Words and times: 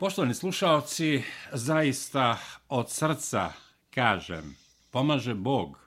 Poštovani 0.00 0.34
slušalci, 0.34 1.22
zaista 1.52 2.38
od 2.68 2.90
srca 2.90 3.52
kažem, 3.94 4.56
pomaže 4.90 5.34
Bog. 5.34 5.78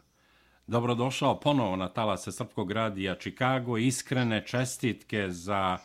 Dobrodošao 0.68 1.40
ponovo 1.40 1.76
na 1.76 1.90
talase 1.90 2.32
Srpkog 2.32 2.72
radija 2.72 3.16
Čikago. 3.16 3.78
Iskrene 3.78 4.46
čestitke 4.48 5.30
za 5.30 5.78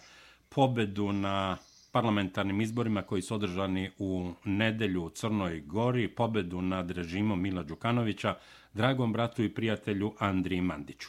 pobedu 0.48 1.12
na 1.12 1.56
parlamentarnim 1.92 2.60
izborima 2.60 3.02
koji 3.02 3.22
su 3.22 3.34
održani 3.34 3.90
u 3.98 4.32
nedelju 4.44 5.04
u 5.04 5.10
Crnoj 5.10 5.60
Gori, 5.60 6.14
pobedu 6.14 6.62
nad 6.62 6.90
režimom 6.90 7.42
Mila 7.42 7.62
Đukanovića, 7.62 8.38
dragom 8.72 9.12
bratu 9.12 9.42
i 9.42 9.54
prijatelju 9.54 10.14
Andriji 10.18 10.60
Mandiću. 10.60 11.08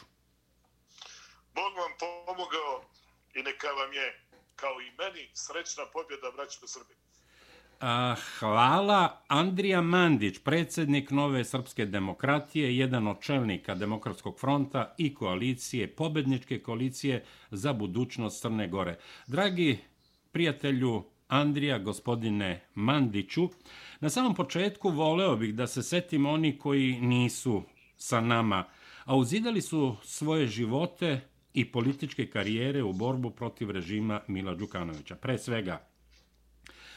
Bog 1.54 1.72
vam 1.76 1.92
pomogao 2.00 2.84
i 3.34 3.42
neka 3.42 3.68
vam 3.68 3.92
je, 3.92 4.20
kao 4.56 4.80
i 4.80 4.90
meni, 4.98 5.28
srećna 5.34 5.84
pobjeda 5.92 6.30
braćima 6.36 6.66
a, 7.80 8.14
Hvala. 8.38 9.22
Andrija 9.28 9.80
Mandić, 9.80 10.38
predsjednik 10.38 11.10
Nove 11.10 11.44
Srpske 11.44 11.86
demokratije, 11.86 12.76
jedan 12.76 13.06
od 13.06 13.20
čelnika 13.20 13.74
Demokratskog 13.74 14.40
fronta 14.40 14.94
i 14.98 15.14
koalicije, 15.14 15.88
pobedničke 15.88 16.58
koalicije 16.58 17.24
za 17.50 17.72
budućnost 17.72 18.42
Crne 18.42 18.68
Gore. 18.68 18.98
Dragi 19.26 19.78
prijatelju 20.32 21.04
Andrija, 21.28 21.78
gospodine 21.78 22.60
Mandiću, 22.74 23.48
na 24.00 24.10
samom 24.10 24.34
početku 24.34 24.90
voleo 24.90 25.36
bih 25.36 25.54
da 25.54 25.66
se 25.66 25.82
setim 25.82 26.26
oni 26.26 26.58
koji 26.58 27.00
nisu 27.00 27.62
sa 27.96 28.20
nama, 28.20 28.64
a 29.04 29.16
uzidali 29.16 29.62
su 29.62 29.96
svoje 30.02 30.46
živote 30.46 31.20
i 31.54 31.72
političke 31.72 32.26
karijere 32.26 32.82
u 32.82 32.92
borbu 32.92 33.30
protiv 33.30 33.70
režima 33.70 34.20
Mila 34.26 34.54
Đukanovića. 34.54 35.14
Pre 35.16 35.38
svega, 35.38 35.89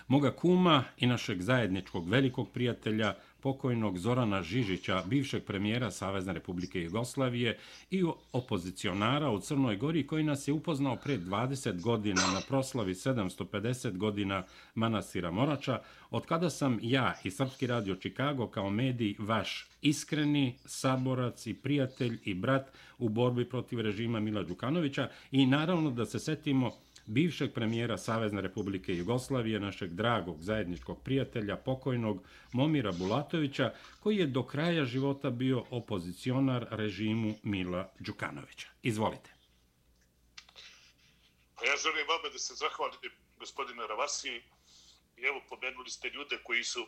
moga 0.08 0.32
kuma 0.32 0.84
i 0.98 1.08
našeg 1.08 1.42
zajedničkog 1.42 2.10
velikog 2.10 2.50
prijatelja, 2.52 3.16
pokojnog 3.44 3.98
Zorana 3.98 4.42
Žižića, 4.42 5.04
bivšeg 5.06 5.44
premijera 5.44 5.92
Savezne 5.92 6.34
republike 6.34 6.82
Jugoslavije 6.82 7.58
i 7.92 8.04
opozicionara 8.32 9.30
u 9.30 9.40
Crnoj 9.40 9.78
Gori 9.78 10.08
koji 10.08 10.24
nas 10.24 10.48
je 10.48 10.54
upoznao 10.54 10.96
pre 10.96 11.18
20 11.18 11.82
godina 11.82 12.22
na 12.34 12.42
proslavi 12.48 12.94
750 12.94 13.98
godina 13.98 14.44
Manastira 14.76 15.32
Morača, 15.32 15.82
od 16.12 16.26
kada 16.26 16.50
sam 16.50 16.80
ja 16.82 17.16
i 17.24 17.32
Srpski 17.32 17.68
radio 17.68 17.96
Čikago 17.96 18.48
kao 18.48 18.70
medij 18.70 19.16
vaš 19.20 19.68
iskreni 19.82 20.56
saborac 20.66 21.48
i 21.48 21.54
prijatelj 21.54 22.20
i 22.24 22.34
brat 22.34 22.72
u 22.98 23.10
borbi 23.10 23.50
protiv 23.50 23.80
režima 23.80 24.20
Mila 24.20 24.44
Đukanovića. 24.44 25.10
I 25.32 25.46
naravno 25.46 25.92
da 25.92 26.06
se 26.06 26.20
setimo 26.20 26.72
bivšeg 27.06 27.54
premijera 27.54 27.98
Savezne 27.98 28.42
republike 28.42 28.96
Jugoslavije, 28.96 29.60
našeg 29.60 29.94
dragog 29.94 30.44
zajedničkog 30.44 31.04
prijatelja, 31.04 31.58
pokojnog 31.58 32.24
Momira 32.52 32.92
Bulatovića, 32.92 33.74
koji 34.00 34.18
je 34.18 34.28
do 34.28 34.44
kraja 34.44 34.86
života 34.86 35.30
bio 35.30 35.66
opozicionar 35.70 36.68
režimu 36.70 37.36
Mila 37.44 37.94
Đukanovića. 38.00 38.68
Izvolite. 38.82 39.34
Pa 41.56 41.66
ja 41.66 41.76
želim 41.78 42.08
vama 42.08 42.30
da 42.34 42.40
se 42.40 42.54
zahvalim 42.54 43.00
gospodine 43.40 43.88
Ravasi. 43.88 44.42
I 45.18 45.22
evo, 45.24 45.42
pomenuli 45.50 45.90
ste 45.90 46.10
ljude 46.10 46.38
koji 46.44 46.64
su 46.64 46.88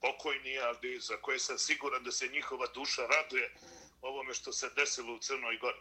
pokojni, 0.00 0.58
ali 0.58 1.00
za 1.00 1.16
koje 1.16 1.38
sam 1.38 1.58
siguran 1.58 2.04
da 2.04 2.12
se 2.12 2.28
njihova 2.28 2.66
duša 2.74 3.02
raduje 3.02 3.54
ovome 4.02 4.34
što 4.34 4.52
se 4.52 4.70
desilo 4.76 5.14
u 5.14 5.18
Crnoj 5.18 5.58
Gori 5.58 5.80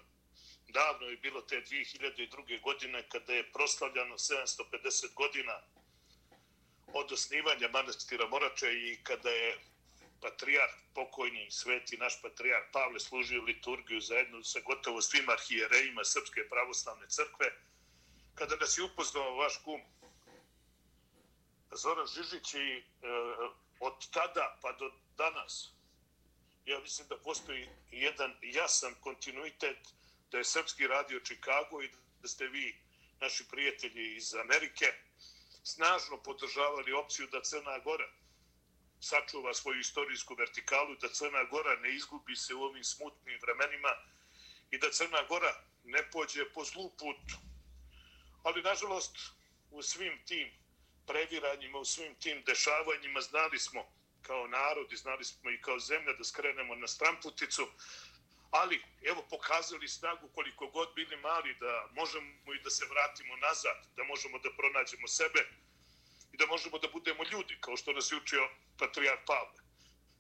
davno 0.70 1.08
je 1.08 1.18
bilo 1.18 1.42
te 1.42 1.62
2002. 1.62 2.62
godine 2.62 3.10
kada 3.10 3.34
je 3.34 3.52
proslavljano 3.52 4.16
750 4.18 5.14
godina 5.14 5.62
od 6.94 7.12
osnivanja 7.12 7.70
manastira 7.70 8.28
Morače 8.28 8.74
i 8.74 9.00
kada 9.04 9.30
je 9.30 9.60
patrijar 10.22 10.70
pokojni 10.94 11.52
sveti 11.52 11.98
naš 11.98 12.22
patrijar 12.22 12.62
Pavle 12.72 13.00
služio 13.00 13.42
liturgiju 13.42 14.02
zajedno 14.02 14.44
sa 14.44 14.60
gotovo 14.60 15.02
svim 15.02 15.30
arhijerejima 15.30 16.04
Srpske 16.04 16.50
pravoslavne 16.50 17.08
crkve 17.10 17.54
kada 18.36 18.56
nas 18.56 18.78
je 18.78 18.84
upoznao 18.84 19.36
vaš 19.36 19.58
kum 19.64 19.82
Zoran 21.72 22.08
Žižić 22.08 22.54
i 22.54 22.58
e, 22.60 22.84
od 23.80 24.12
tada 24.12 24.60
pa 24.62 24.72
do 24.72 24.92
danas 25.18 25.72
ja 26.66 26.80
mislim 26.80 27.08
da 27.08 27.18
postoji 27.18 27.70
jedan 27.92 28.36
jasan 28.42 28.96
kontinuitet 29.02 29.78
da 30.32 30.38
je 30.38 30.44
Srpski 30.44 30.88
radio 30.88 31.20
Čikago 31.20 31.82
i 31.82 31.90
da 32.22 32.28
ste 32.28 32.48
vi, 32.48 32.80
naši 33.22 33.48
prijatelji 33.48 34.16
iz 34.16 34.36
Amerike, 34.36 34.94
snažno 35.64 36.18
podržavali 36.24 36.94
opciju 36.94 37.28
da 37.28 37.42
Crna 37.42 37.80
Gora 37.80 38.10
sačuva 39.00 39.54
svoju 39.54 39.80
istorijsku 39.80 40.36
vertikalu, 40.36 40.96
da 40.96 41.10
Crna 41.10 41.44
Gora 41.44 41.76
ne 41.76 41.96
izgubi 41.96 42.36
se 42.36 42.56
u 42.56 42.64
ovim 42.64 42.84
smutnim 42.84 43.40
vremenima 43.42 43.90
i 44.72 44.78
da 44.78 44.92
Crna 44.92 45.24
Gora 45.24 45.64
ne 45.84 46.10
pođe 46.12 46.50
po 46.54 46.64
zlu 46.64 46.90
putu. 46.90 47.36
Ali, 48.44 48.62
nažalost, 48.62 49.18
u 49.72 49.82
svim 49.82 50.20
tim 50.26 50.52
previranjima, 51.08 51.78
u 51.78 51.86
svim 51.86 52.16
tim 52.16 52.44
dešavanjima 52.44 53.22
znali 53.22 53.60
smo 53.60 53.92
kao 54.22 54.48
narod 54.48 54.92
i 54.92 54.98
znali 54.98 55.24
smo 55.24 55.50
i 55.50 55.62
kao 55.62 55.80
zemlja 55.80 56.14
da 56.14 56.24
skrenemo 56.24 56.76
na 56.76 56.88
stramputicu, 56.88 57.68
ali 58.52 58.82
evo 59.02 59.26
pokazali 59.30 59.88
snagu 59.88 60.30
koliko 60.36 60.68
god 60.68 60.94
bili 60.96 61.18
mali 61.18 61.56
da 61.60 61.88
možemo 61.92 62.54
i 62.54 62.62
da 62.64 62.70
se 62.70 62.86
vratimo 62.86 63.36
nazad, 63.36 63.78
da 63.96 64.04
možemo 64.04 64.40
da 64.40 64.50
pronađemo 64.58 65.08
sebe 65.08 65.48
i 66.34 66.38
da 66.38 66.46
možemo 66.46 66.80
da 66.80 66.88
budemo 66.88 67.24
ljudi, 67.32 67.58
kao 67.62 67.78
što 67.78 67.94
nas 67.94 68.12
je 68.12 68.18
učio 68.18 68.50
Patrijar 68.78 69.18
Pavle. 69.26 69.60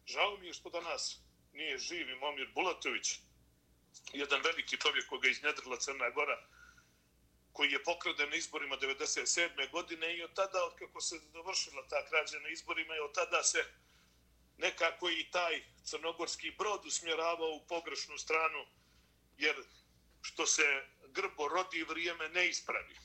Žao 0.06 0.38
mi 0.38 0.48
je 0.48 0.54
što 0.54 0.70
danas 0.70 1.20
nije 1.54 1.78
živi 1.78 2.16
Momir 2.16 2.52
Bulatović, 2.54 3.20
jedan 4.14 4.42
veliki 4.42 4.78
čovjek 4.78 5.08
koga 5.08 5.28
je 5.28 5.32
iznjedrila 5.32 5.78
Crna 5.78 6.10
Gora, 6.10 6.48
koji 7.54 7.72
je 7.72 7.84
pokraden 7.84 8.30
na 8.30 8.36
izborima 8.36 8.78
97. 8.78 9.72
godine 9.72 10.18
i 10.18 10.24
od 10.24 10.34
tada, 10.34 10.64
od 10.64 10.76
kako 10.80 11.02
se 11.02 11.20
dovršila 11.34 11.88
ta 11.90 12.06
krađa 12.10 12.40
na 12.40 12.50
izborima, 12.50 12.96
i 12.96 13.00
od 13.00 13.14
tada 13.14 13.44
se 13.44 13.66
nekako 14.60 15.10
i 15.10 15.28
taj 15.32 15.62
crnogorski 15.84 16.52
brod 16.52 16.86
usmjeravao 16.86 17.50
u 17.50 17.66
pogrešnu 17.68 18.18
stranu, 18.18 18.66
jer 19.38 19.56
što 20.22 20.46
se 20.46 20.88
grbo 21.08 21.48
rodi 21.48 21.84
vrijeme 21.84 22.30
ne 22.30 22.50
ispravi. 22.50 22.96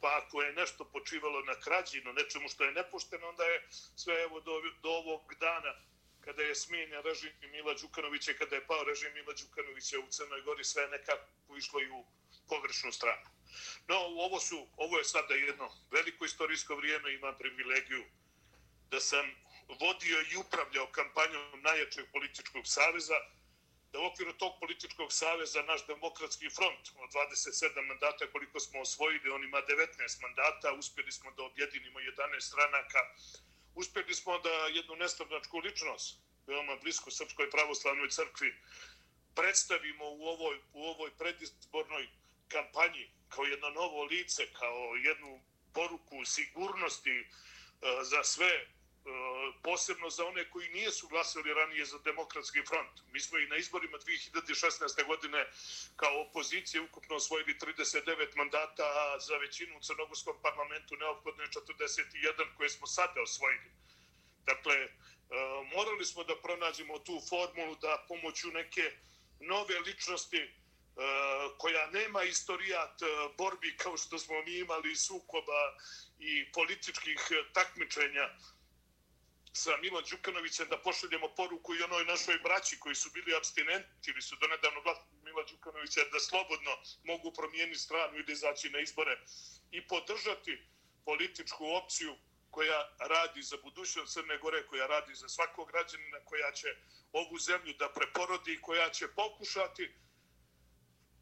Pa 0.00 0.22
ako 0.24 0.42
je 0.42 0.52
nešto 0.52 0.84
počivalo 0.84 1.42
na 1.42 1.60
krađi, 1.60 2.00
na 2.00 2.12
nečemu 2.12 2.48
što 2.48 2.64
je 2.64 2.72
nepošteno, 2.72 3.28
onda 3.28 3.44
je 3.44 3.68
sve 3.96 4.22
evo 4.22 4.40
do, 4.40 4.62
do 4.82 4.90
ovog 4.90 5.34
dana, 5.40 5.74
kada 6.20 6.42
je 6.42 6.54
smijenja 6.54 7.00
režim 7.00 7.32
Mila 7.50 7.74
Đukanovića, 7.74 8.32
kada 8.38 8.56
je 8.56 8.66
pao 8.66 8.84
režim 8.84 9.12
Mila 9.14 9.34
Đukanovića 9.40 9.98
u 9.98 10.10
Crnoj 10.10 10.42
Gori, 10.42 10.64
sve 10.64 10.88
nekako 10.88 11.56
išlo 11.58 11.80
i 11.82 11.90
u 11.90 12.04
pogrešnu 12.48 12.92
stranu. 12.92 13.26
No, 13.88 13.96
ovo, 13.96 14.40
su, 14.40 14.66
ovo 14.76 14.98
je 14.98 15.04
sada 15.04 15.34
jedno 15.34 15.72
veliko 15.90 16.24
istorijsko 16.24 16.76
vrijeme, 16.76 17.14
imam 17.14 17.38
privilegiju 17.38 18.04
da 18.90 19.00
sam 19.00 19.34
vodio 19.68 20.18
i 20.32 20.36
upravljao 20.36 20.86
kampanjom 20.86 21.60
najjačeg 21.62 22.04
političkog 22.12 22.66
saveza, 22.66 23.18
da 23.92 24.00
u 24.00 24.04
okviru 24.04 24.32
tog 24.32 24.52
političkog 24.60 25.12
saveza 25.12 25.62
naš 25.62 25.86
demokratski 25.86 26.50
front 26.50 26.84
od 27.02 27.10
27 27.10 27.86
mandata 27.88 28.30
koliko 28.32 28.60
smo 28.60 28.80
osvojili, 28.80 29.30
on 29.30 29.44
ima 29.44 29.58
19 29.58 30.22
mandata, 30.22 30.72
uspjeli 30.72 31.12
smo 31.12 31.30
da 31.30 31.42
objedinimo 31.42 32.00
11 32.00 32.40
stranaka, 32.40 32.98
uspjeli 33.74 34.14
smo 34.14 34.38
da 34.38 34.50
jednu 34.50 34.96
nestavnačku 34.96 35.58
ličnost, 35.58 36.18
veoma 36.46 36.76
blisko 36.76 37.10
Srpskoj 37.10 37.50
pravoslavnoj 37.50 38.10
crkvi, 38.10 38.54
predstavimo 39.34 40.04
u 40.10 40.22
ovoj, 40.26 40.60
u 40.72 40.84
ovoj 40.84 41.10
predizbornoj 41.18 42.08
kampanji 42.48 43.10
kao 43.28 43.44
jedno 43.44 43.70
novo 43.70 44.04
lice, 44.04 44.52
kao 44.52 44.96
jednu 44.96 45.40
poruku 45.74 46.24
sigurnosti 46.24 47.18
e, 47.20 47.24
za 48.02 48.24
sve 48.24 48.66
Eh, 49.04 49.52
posebno 49.62 50.10
za 50.10 50.24
one 50.26 50.50
koji 50.50 50.68
nije 50.68 50.90
su 50.90 51.08
glasali 51.08 51.54
ranije 51.54 51.84
za 51.84 51.98
demokratski 51.98 52.62
front. 52.68 53.00
Mi 53.12 53.20
smo 53.20 53.38
i 53.38 53.46
na 53.46 53.56
izborima 53.56 53.98
2016. 53.98 55.06
godine 55.06 55.46
kao 55.96 56.20
opozicije 56.20 56.80
ukupno 56.80 57.16
osvojili 57.16 57.58
39 57.58 58.36
mandata, 58.36 58.82
a 58.82 59.18
za 59.20 59.36
većinu 59.36 59.76
u 59.76 59.80
Crnogorskom 59.80 60.36
parlamentu 60.42 60.96
neophodno 60.96 61.42
je 61.42 61.48
41 61.48 62.56
koje 62.56 62.70
smo 62.70 62.86
sada 62.86 63.22
osvojili. 63.22 63.70
Dakle, 64.46 64.74
eh, 64.74 64.90
morali 65.74 66.04
smo 66.04 66.24
da 66.24 66.36
pronađemo 66.36 66.98
tu 66.98 67.20
formulu 67.28 67.76
da 67.76 68.04
pomoću 68.08 68.48
neke 68.50 68.92
nove 69.40 69.80
ličnosti 69.80 70.38
eh, 70.38 70.50
koja 71.58 71.90
nema 71.90 72.22
istorijat 72.22 73.00
borbi 73.38 73.76
kao 73.76 73.96
što 73.96 74.18
smo 74.18 74.42
mi 74.42 74.58
imali 74.58 74.96
sukoba 74.96 75.62
i 76.18 76.52
političkih 76.52 77.20
takmičenja 77.52 78.30
sa 79.52 79.76
Milan 79.76 80.04
Đukanovićem 80.10 80.68
da 80.68 80.78
pošaljemo 80.78 81.28
poruku 81.36 81.74
i 81.74 81.82
onoj 81.82 82.04
našoj 82.04 82.38
braći 82.38 82.78
koji 82.80 82.94
su 82.94 83.10
bili 83.10 83.36
abstinenti 83.36 84.10
ili 84.10 84.22
su 84.22 84.36
donedavno 84.36 84.82
glasili 84.82 85.22
Mila 85.22 85.44
Đukanovića 85.50 86.00
da 86.12 86.20
slobodno 86.20 86.70
mogu 87.04 87.32
promijeniti 87.32 87.78
stranu 87.78 88.18
ili 88.18 88.32
izaći 88.32 88.70
na 88.70 88.78
izbore 88.80 89.20
i 89.70 89.86
podržati 89.86 90.62
političku 91.04 91.64
opciju 91.66 92.16
koja 92.50 92.96
radi 92.98 93.42
za 93.42 93.56
budućnost 93.62 94.12
Crne 94.12 94.38
Gore, 94.38 94.66
koja 94.66 94.86
radi 94.86 95.14
za 95.14 95.28
svakog 95.28 95.68
građanina, 95.68 96.18
koja 96.24 96.52
će 96.52 96.68
ovu 97.12 97.38
zemlju 97.38 97.72
da 97.78 97.88
preporodi, 97.88 98.60
koja 98.60 98.90
će 98.90 99.08
pokušati 99.08 99.94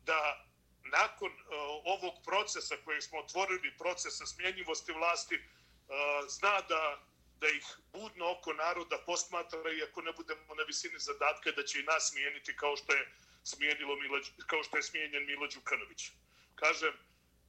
da 0.05 0.47
nakon 0.83 1.33
uh, 1.33 1.47
ovog 1.85 2.15
procesa 2.25 2.77
koji 2.85 3.01
smo 3.01 3.19
otvorili, 3.19 3.77
procesa 3.79 4.27
smjenjivosti 4.27 4.93
vlasti, 4.93 5.37
uh, 5.37 6.29
zna 6.29 6.61
da 6.61 7.10
da 7.41 7.49
ih 7.49 7.67
budno 7.93 8.31
oko 8.31 8.53
naroda 8.53 8.99
posmatra 9.07 9.73
i 9.73 9.83
ako 9.83 10.03
ne 10.03 10.13
budemo 10.13 10.55
na 10.55 10.63
visini 10.63 10.99
zadatka 10.99 11.51
da 11.51 11.63
će 11.63 11.81
i 11.81 11.83
nas 11.83 12.11
smijeniti 12.11 12.57
kao 12.57 12.77
što 12.77 12.93
je 12.93 13.13
smijenilo 13.45 13.97
Milo, 13.97 14.21
kao 14.47 14.63
što 14.63 14.77
je 14.77 14.83
smijenjen 14.83 15.27
Milo 15.27 15.47
Đukanović. 15.47 16.11
Kažem, 16.55 16.95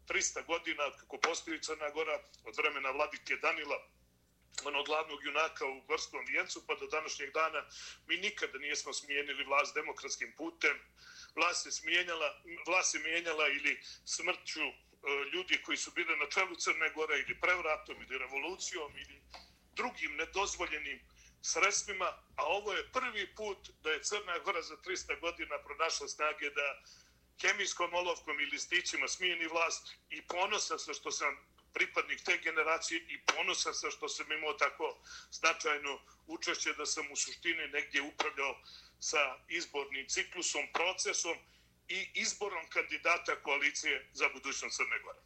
300 0.08 0.46
godina 0.46 0.92
kako 1.00 1.18
postoji 1.18 1.62
Crna 1.62 1.90
Gora 1.90 2.20
od 2.44 2.58
vremena 2.58 2.92
vladike 2.92 3.36
Danila, 3.36 3.88
onog 4.66 4.86
glavnog 4.86 5.24
junaka 5.24 5.66
u 5.66 5.82
Gorskom 5.82 6.26
vijencu, 6.26 6.68
pa 6.68 6.76
do 6.76 6.88
današnjeg 6.88 7.32
dana 7.34 7.66
mi 8.08 8.18
nikada 8.18 8.58
nismo 8.58 8.94
smijenili 8.94 9.44
vlast 9.44 9.76
demokratskim 9.76 10.34
putem. 10.38 10.80
Vlast 11.36 11.66
je, 11.66 11.72
smijenjala, 11.72 12.42
vlast 12.68 12.96
je 12.96 13.02
mijenjala 13.02 13.48
ili 13.48 13.82
smrću 14.06 14.62
e, 14.62 14.74
ljudi 15.34 15.62
koji 15.62 15.78
su 15.78 15.92
bili 15.92 16.18
na 16.18 16.30
čelu 16.30 16.56
Crne 16.56 16.90
Gore 16.90 17.20
ili 17.20 17.40
prevratom 17.40 18.02
ili 18.02 18.18
revolucijom 18.18 18.92
ili 18.98 19.21
drugim 19.76 20.16
nedozvoljenim 20.16 21.00
sredstvima, 21.42 22.06
a 22.36 22.46
ovo 22.46 22.74
je 22.74 22.92
prvi 22.92 23.36
put 23.36 23.70
da 23.84 23.92
je 23.92 24.04
Crna 24.04 24.40
Gora 24.40 24.62
za 24.62 24.76
300 24.76 25.20
godina 25.20 25.58
pronašla 25.66 26.08
snage 26.08 26.50
da 26.50 26.82
kemijskom 27.42 27.94
olovkom 27.94 28.40
i 28.40 28.46
listićima 28.46 29.08
smijeni 29.08 29.48
vlast 29.48 29.96
i 30.10 30.22
ponosa 30.22 30.78
sam 30.78 30.94
što 30.94 31.12
sam 31.12 31.38
pripadnik 31.74 32.24
te 32.24 32.38
generacije 32.38 33.06
i 33.10 33.22
ponosa 33.26 33.74
sam 33.74 33.92
što 33.92 34.10
sam 34.10 34.32
imao 34.32 34.54
tako 34.54 34.98
značajno 35.32 36.00
učešće 36.28 36.74
da 36.74 36.86
sam 36.86 37.12
u 37.12 37.16
suštini 37.16 37.68
negdje 37.68 38.02
upravljao 38.02 38.58
sa 39.00 39.38
izbornim 39.48 40.08
ciklusom, 40.08 40.68
procesom 40.74 41.38
i 41.88 42.10
izborom 42.14 42.70
kandidata 42.70 43.36
koalicije 43.44 44.10
za 44.14 44.30
budućnost 44.34 44.78
Crne 44.78 45.00
Gore. 45.00 45.20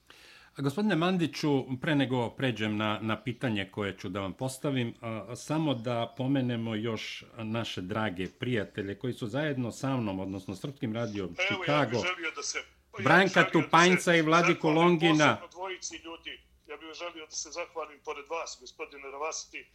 Gospodine 0.58 0.96
Mandiću, 0.96 1.66
pre 1.82 1.96
nego 1.96 2.30
pređem 2.30 2.78
na, 2.78 3.00
na 3.02 3.24
pitanje 3.24 3.70
koje 3.72 3.98
ću 3.98 4.10
da 4.10 4.20
vam 4.20 4.34
postavim, 4.34 4.96
a, 5.02 5.36
samo 5.36 5.74
da 5.74 6.14
pomenemo 6.18 6.76
još 6.76 7.24
naše 7.38 7.82
drage 7.82 8.28
prijatelje 8.40 9.00
koji 9.00 9.14
su 9.14 9.28
zajedno 9.28 9.72
sa 9.72 9.98
mnom, 9.98 10.20
odnosno 10.20 10.56
Srpskim 10.56 10.94
radijom 10.94 11.28
Evo, 11.28 11.36
Chicago, 11.48 11.98
ja 11.98 12.32
da 12.36 12.44
se, 12.44 12.60
Branka 13.04 13.40
ja 13.40 13.52
Tupanjca 13.52 14.16
i 14.16 14.22
Vladiko 14.22 14.70
Longina. 14.70 15.42
dvojici 15.52 15.96
ljudi, 15.96 16.40
ja 16.68 16.78
bih 16.78 16.90
želio 16.94 17.26
da 17.26 17.36
se 17.36 17.50
zahvalim 17.52 18.00
pored 18.06 18.26
vas, 18.30 18.58
gospodine 18.60 19.12
Ravasiti, 19.12 19.66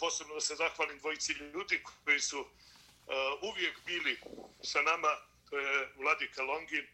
posebno 0.00 0.34
da 0.34 0.40
se 0.40 0.54
zahvalim 0.54 0.98
dvojici 0.98 1.32
ljudi 1.32 1.82
koji 2.04 2.20
su 2.20 2.44
uvijek 3.50 3.80
bili 3.86 4.16
sa 4.62 4.78
nama, 4.82 5.08
to 5.50 5.58
je 5.58 5.92
Vladika 5.96 6.42
Longin, 6.42 6.86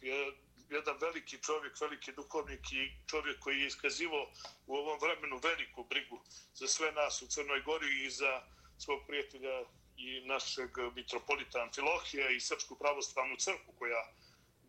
je 0.00 0.32
jedan 0.70 0.96
veliki 1.00 1.38
čovjek, 1.42 1.80
veliki 1.80 2.12
duhovnik 2.12 2.72
i 2.72 2.92
čovjek 3.06 3.38
koji 3.38 3.60
je 3.60 3.66
iskazivo 3.66 4.32
u 4.66 4.76
ovom 4.76 4.98
vremenu 5.00 5.40
veliku 5.42 5.84
brigu 5.84 6.22
za 6.54 6.66
sve 6.66 6.92
nas 6.92 7.22
u 7.22 7.26
Crnoj 7.26 7.62
Gori 7.62 8.04
i 8.04 8.10
za 8.10 8.42
svog 8.78 9.00
prijatelja 9.06 9.64
i 9.96 10.20
našeg 10.20 10.70
mitropolita 10.94 11.62
Amfilohija 11.62 12.30
i 12.30 12.40
Srpsku 12.40 12.78
pravoslavnu 12.78 13.36
crkvu 13.36 13.72
koja 13.78 14.12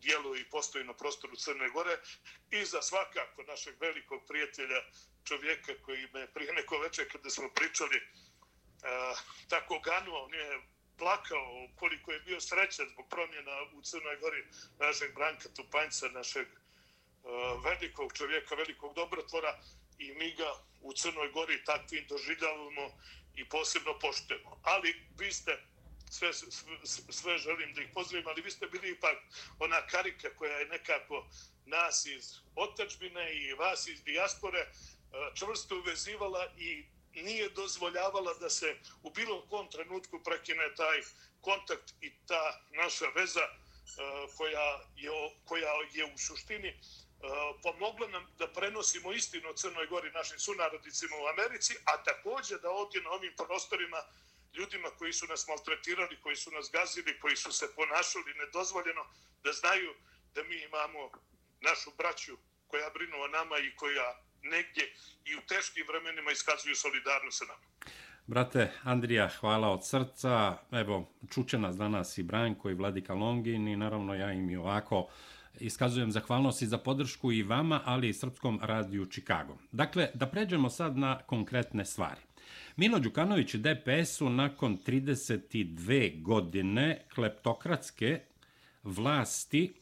djeluje 0.01 0.41
i 0.41 0.49
postoji 0.49 0.85
na 0.85 0.93
prostoru 0.93 1.35
Crne 1.35 1.69
Gore 1.69 1.97
i 2.51 2.65
za 2.65 2.81
svakako 2.81 3.43
našeg 3.43 3.75
velikog 3.79 4.21
prijatelja 4.27 4.81
čovjeka 5.23 5.73
koji 5.81 6.07
me 6.13 6.33
prije 6.33 6.53
neko 6.53 6.77
večer 6.79 7.11
kada 7.11 7.29
smo 7.29 7.49
pričali 7.55 7.97
uh, 7.97 9.19
tako 9.49 9.79
ganuo, 9.79 10.23
on 10.25 10.33
je 10.33 10.61
plakao 11.01 11.67
koliko 11.75 12.11
je 12.11 12.19
bio 12.19 12.41
srećan 12.41 12.87
zbog 12.93 13.05
promjena 13.09 13.55
u 13.73 13.81
Crnoj 13.81 14.17
Gori 14.21 14.43
našeg 14.79 15.13
Branka 15.15 15.49
Tupanjca, 15.55 16.07
našeg 16.07 16.47
uh, 16.47 17.65
velikog 17.65 18.13
čovjeka, 18.13 18.55
velikog 18.55 18.95
dobrotvora 18.95 19.59
i 19.97 20.13
mi 20.13 20.31
ga 20.35 20.49
u 20.81 20.93
Crnoj 20.93 21.31
Gori 21.31 21.63
takvim 21.63 22.05
doživljavamo 22.09 22.85
i 23.35 23.49
posebno 23.49 23.99
poštujemo. 23.99 24.59
Ali 24.63 24.89
vi 25.19 25.31
ste, 25.31 25.51
sve, 26.09 26.33
sve, 26.33 26.53
sve 27.09 27.37
želim 27.37 27.73
da 27.73 27.81
ih 27.81 27.89
pozdravim, 27.93 28.27
ali 28.27 28.41
vi 28.41 28.51
ste 28.51 28.67
bili 28.67 28.91
ipak 28.91 29.17
ona 29.59 29.87
karika 29.87 30.29
koja 30.35 30.57
je 30.57 30.67
nekako 30.67 31.27
nas 31.65 32.05
iz 32.05 32.25
otačbine 32.55 33.33
i 33.33 33.53
vas 33.53 33.87
iz 33.87 34.03
dijaspore 34.03 34.59
e, 34.59 34.69
čvrsto 35.35 35.77
uvezivala 35.77 36.53
i 36.57 36.85
nije 37.13 37.49
dozvoljavala 37.49 38.33
da 38.33 38.49
se 38.49 38.75
u 39.03 39.09
bilo 39.09 39.47
kom 39.49 39.69
trenutku 39.71 40.23
prekine 40.23 40.75
taj 40.75 41.01
kontakt 41.41 41.93
i 42.01 42.11
ta 42.27 42.61
naša 42.69 43.05
veza 43.15 43.41
e, 43.41 43.53
koja, 44.37 44.79
je, 44.95 45.11
koja 45.45 45.71
je 45.93 46.05
u 46.13 46.17
suštini 46.17 46.67
e, 46.67 46.77
pomogla 47.63 48.07
nam 48.07 48.27
da 48.37 48.47
prenosimo 48.47 49.13
istinu 49.13 49.49
o 49.49 49.53
Crnoj 49.53 49.87
Gori 49.87 50.11
našim 50.11 50.39
sunarodicima 50.39 51.15
u 51.17 51.27
Americi, 51.27 51.73
a 51.85 52.03
također 52.03 52.59
da 52.59 52.69
ovdje 52.69 53.01
na 53.01 53.09
ovim 53.09 53.33
prostorima 53.37 54.03
ljudima 54.53 54.89
koji 54.89 55.13
su 55.13 55.27
nas 55.27 55.47
maltretirali, 55.47 56.21
koji 56.21 56.35
su 56.35 56.51
nas 56.51 56.69
gazili, 56.71 57.19
koji 57.19 57.35
su 57.35 57.51
se 57.51 57.75
ponašali 57.75 58.33
nedozvoljeno, 58.33 59.05
da 59.43 59.51
znaju 59.53 59.93
da 60.33 60.43
mi 60.43 60.55
imamo 60.55 61.11
našu 61.61 61.91
braću 61.97 62.37
koja 62.67 62.89
brinu 62.89 63.21
o 63.21 63.27
nama 63.27 63.57
i 63.57 63.75
koja 63.75 64.23
negdje 64.43 64.83
i 65.25 65.35
u 65.35 65.41
teškim 65.47 65.85
vremenima 65.87 66.31
iskazuju 66.31 66.75
solidarnost 66.75 67.37
sa 67.37 67.45
nama. 67.45 67.63
Brate 68.27 68.71
Andrija, 68.83 69.29
hvala 69.39 69.69
od 69.69 69.87
srca. 69.87 70.57
Evo, 70.71 71.11
čuće 71.33 71.57
nas 71.59 71.77
danas 71.77 72.17
i 72.17 72.23
Branko 72.23 72.69
i 72.69 72.73
Vladika 72.73 73.13
Longin 73.13 73.67
i 73.67 73.75
naravno 73.75 74.15
ja 74.15 74.31
im 74.31 74.49
i 74.49 74.57
ovako 74.57 75.07
iskazujem 75.59 76.11
zahvalnost 76.11 76.61
i 76.61 76.67
za 76.67 76.77
podršku 76.77 77.31
i 77.31 77.43
vama, 77.43 77.81
ali 77.85 78.09
i 78.09 78.13
Srpskom 78.13 78.59
radiju 78.63 79.05
Čikago. 79.05 79.57
Dakle, 79.71 80.09
da 80.13 80.27
pređemo 80.27 80.69
sad 80.69 80.97
na 80.97 81.19
konkretne 81.19 81.85
stvari. 81.85 82.21
Milo 82.75 82.99
Đukanović 82.99 83.53
i 83.53 83.57
DPS 83.57 84.15
su 84.17 84.29
nakon 84.29 84.77
32 84.87 86.21
godine 86.21 87.05
kleptokratske 87.13 88.19
vlasti 88.83 89.80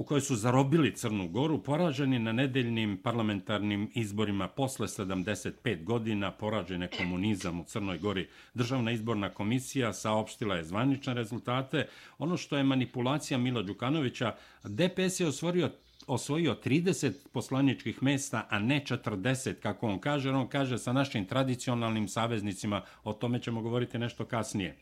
u 0.00 0.04
kojoj 0.04 0.20
su 0.20 0.36
zarobili 0.36 0.96
Crnu 0.96 1.28
Goru, 1.28 1.62
poraženi 1.62 2.18
na 2.18 2.32
nedeljnim 2.32 2.96
parlamentarnim 3.02 3.90
izborima 3.94 4.48
posle 4.48 4.86
75 4.86 5.84
godina, 5.84 6.30
poražene 6.30 6.88
komunizam 6.98 7.60
u 7.60 7.64
Crnoj 7.64 7.98
Gori. 7.98 8.28
Državna 8.54 8.92
izborna 8.92 9.28
komisija 9.28 9.92
saopštila 9.92 10.56
je 10.56 10.64
zvanične 10.64 11.14
rezultate. 11.14 11.88
Ono 12.18 12.36
što 12.36 12.56
je 12.56 12.64
manipulacija 12.64 13.38
Mila 13.38 13.62
Đukanovića, 13.62 14.34
DPS 14.64 15.20
je 15.20 15.26
osvorio 15.26 15.70
osvojio 16.06 16.56
30 16.64 17.12
poslaničkih 17.32 18.02
mesta, 18.02 18.46
a 18.50 18.58
ne 18.58 18.84
40, 18.86 19.54
kako 19.54 19.86
on 19.86 19.98
kaže. 19.98 20.30
On 20.30 20.48
kaže 20.48 20.78
sa 20.78 20.92
našim 20.92 21.26
tradicionalnim 21.26 22.08
saveznicima, 22.08 22.82
o 23.04 23.12
tome 23.12 23.42
ćemo 23.42 23.62
govoriti 23.62 23.98
nešto 23.98 24.24
kasnije. 24.24 24.76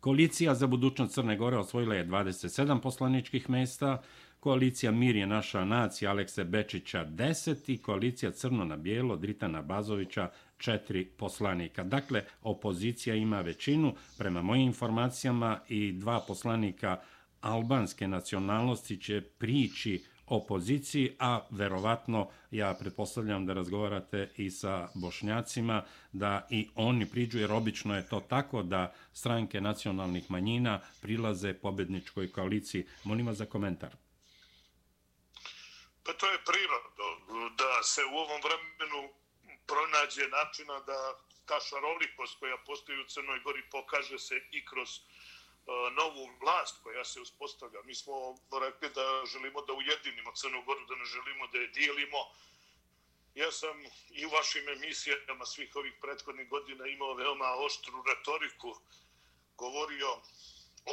Koalicija 0.00 0.54
za 0.54 0.66
budućnost 0.66 1.14
Crne 1.14 1.36
Gore 1.36 1.56
osvojila 1.56 1.94
je 1.94 2.06
27 2.06 2.80
poslaničkih 2.80 3.50
mesta, 3.50 4.02
koalicija 4.40 4.92
Mir 4.92 5.16
je 5.16 5.26
naša 5.26 5.64
nacija 5.64 6.10
Alekse 6.10 6.44
Bečića 6.44 7.06
10 7.06 7.72
i 7.72 7.78
koalicija 7.78 8.30
Crno 8.30 8.64
na 8.64 8.76
bijelo 8.76 9.16
Dritana 9.16 9.62
Bazovića 9.62 10.30
4 10.58 11.06
poslanika. 11.16 11.84
Dakle, 11.84 12.22
opozicija 12.42 13.14
ima 13.14 13.40
većinu, 13.40 13.94
prema 14.18 14.42
mojim 14.42 14.66
informacijama 14.66 15.60
i 15.68 15.92
dva 15.92 16.20
poslanika 16.28 17.00
albanske 17.40 18.08
nacionalnosti 18.08 19.00
će 19.00 19.20
prići 19.20 20.04
opoziciji, 20.26 21.16
a 21.18 21.40
verovatno 21.50 22.30
ja 22.50 22.74
pretpostavljam 22.80 23.46
da 23.46 23.54
razgovarate 23.54 24.32
i 24.36 24.50
sa 24.50 24.88
bošnjacima, 24.94 25.84
da 26.12 26.46
i 26.50 26.68
oni 26.74 27.10
priđu, 27.10 27.38
jer 27.38 27.52
obično 27.52 27.96
je 27.96 28.08
to 28.08 28.20
tako 28.20 28.62
da 28.62 28.94
stranke 29.12 29.60
nacionalnih 29.60 30.30
manjina 30.30 30.80
prilaze 31.02 31.54
pobedničkoj 31.54 32.32
koaliciji. 32.32 32.86
Molim 33.04 33.26
vas 33.26 33.36
za 33.36 33.46
komentar. 33.46 33.90
Pa 36.04 36.12
to 36.12 36.26
je 36.30 36.38
prirodno, 36.50 37.08
da 37.56 37.82
se 37.82 38.00
u 38.04 38.16
ovom 38.16 38.40
vremenu 38.46 39.08
pronađe 39.66 40.28
načina 40.28 40.80
da 40.80 40.98
ta 41.46 41.58
šarolikost 41.68 42.38
koja 42.38 42.56
postoji 42.66 42.98
u 43.00 43.08
Crnoj 43.08 43.40
Gori 43.44 43.62
pokaže 43.70 44.18
se 44.18 44.34
i 44.52 44.64
kroz 44.64 44.88
uh, 44.88 45.15
E, 45.66 45.90
novu 45.90 46.30
vlast 46.40 46.82
koja 46.82 47.04
se 47.04 47.20
uspostavlja. 47.20 47.82
Mi 47.82 47.94
smo 47.94 48.38
rekli 48.60 48.90
da 48.90 49.22
želimo 49.32 49.62
da 49.62 49.72
ujedinimo 49.72 50.32
Crnu 50.32 50.62
Goru, 50.64 50.86
da 50.86 50.94
ne 50.94 51.04
želimo 51.04 51.46
da 51.46 51.58
je 51.58 51.66
dijelimo. 51.68 52.18
Ja 53.34 53.52
sam 53.52 53.84
i 54.10 54.26
u 54.26 54.28
vašim 54.28 54.68
emisijama 54.68 55.46
svih 55.46 55.76
ovih 55.76 55.92
prethodnih 56.00 56.48
godina 56.48 56.86
imao 56.86 57.14
veoma 57.14 57.54
oštru 57.66 58.02
retoriku, 58.06 58.76
govorio 59.56 60.20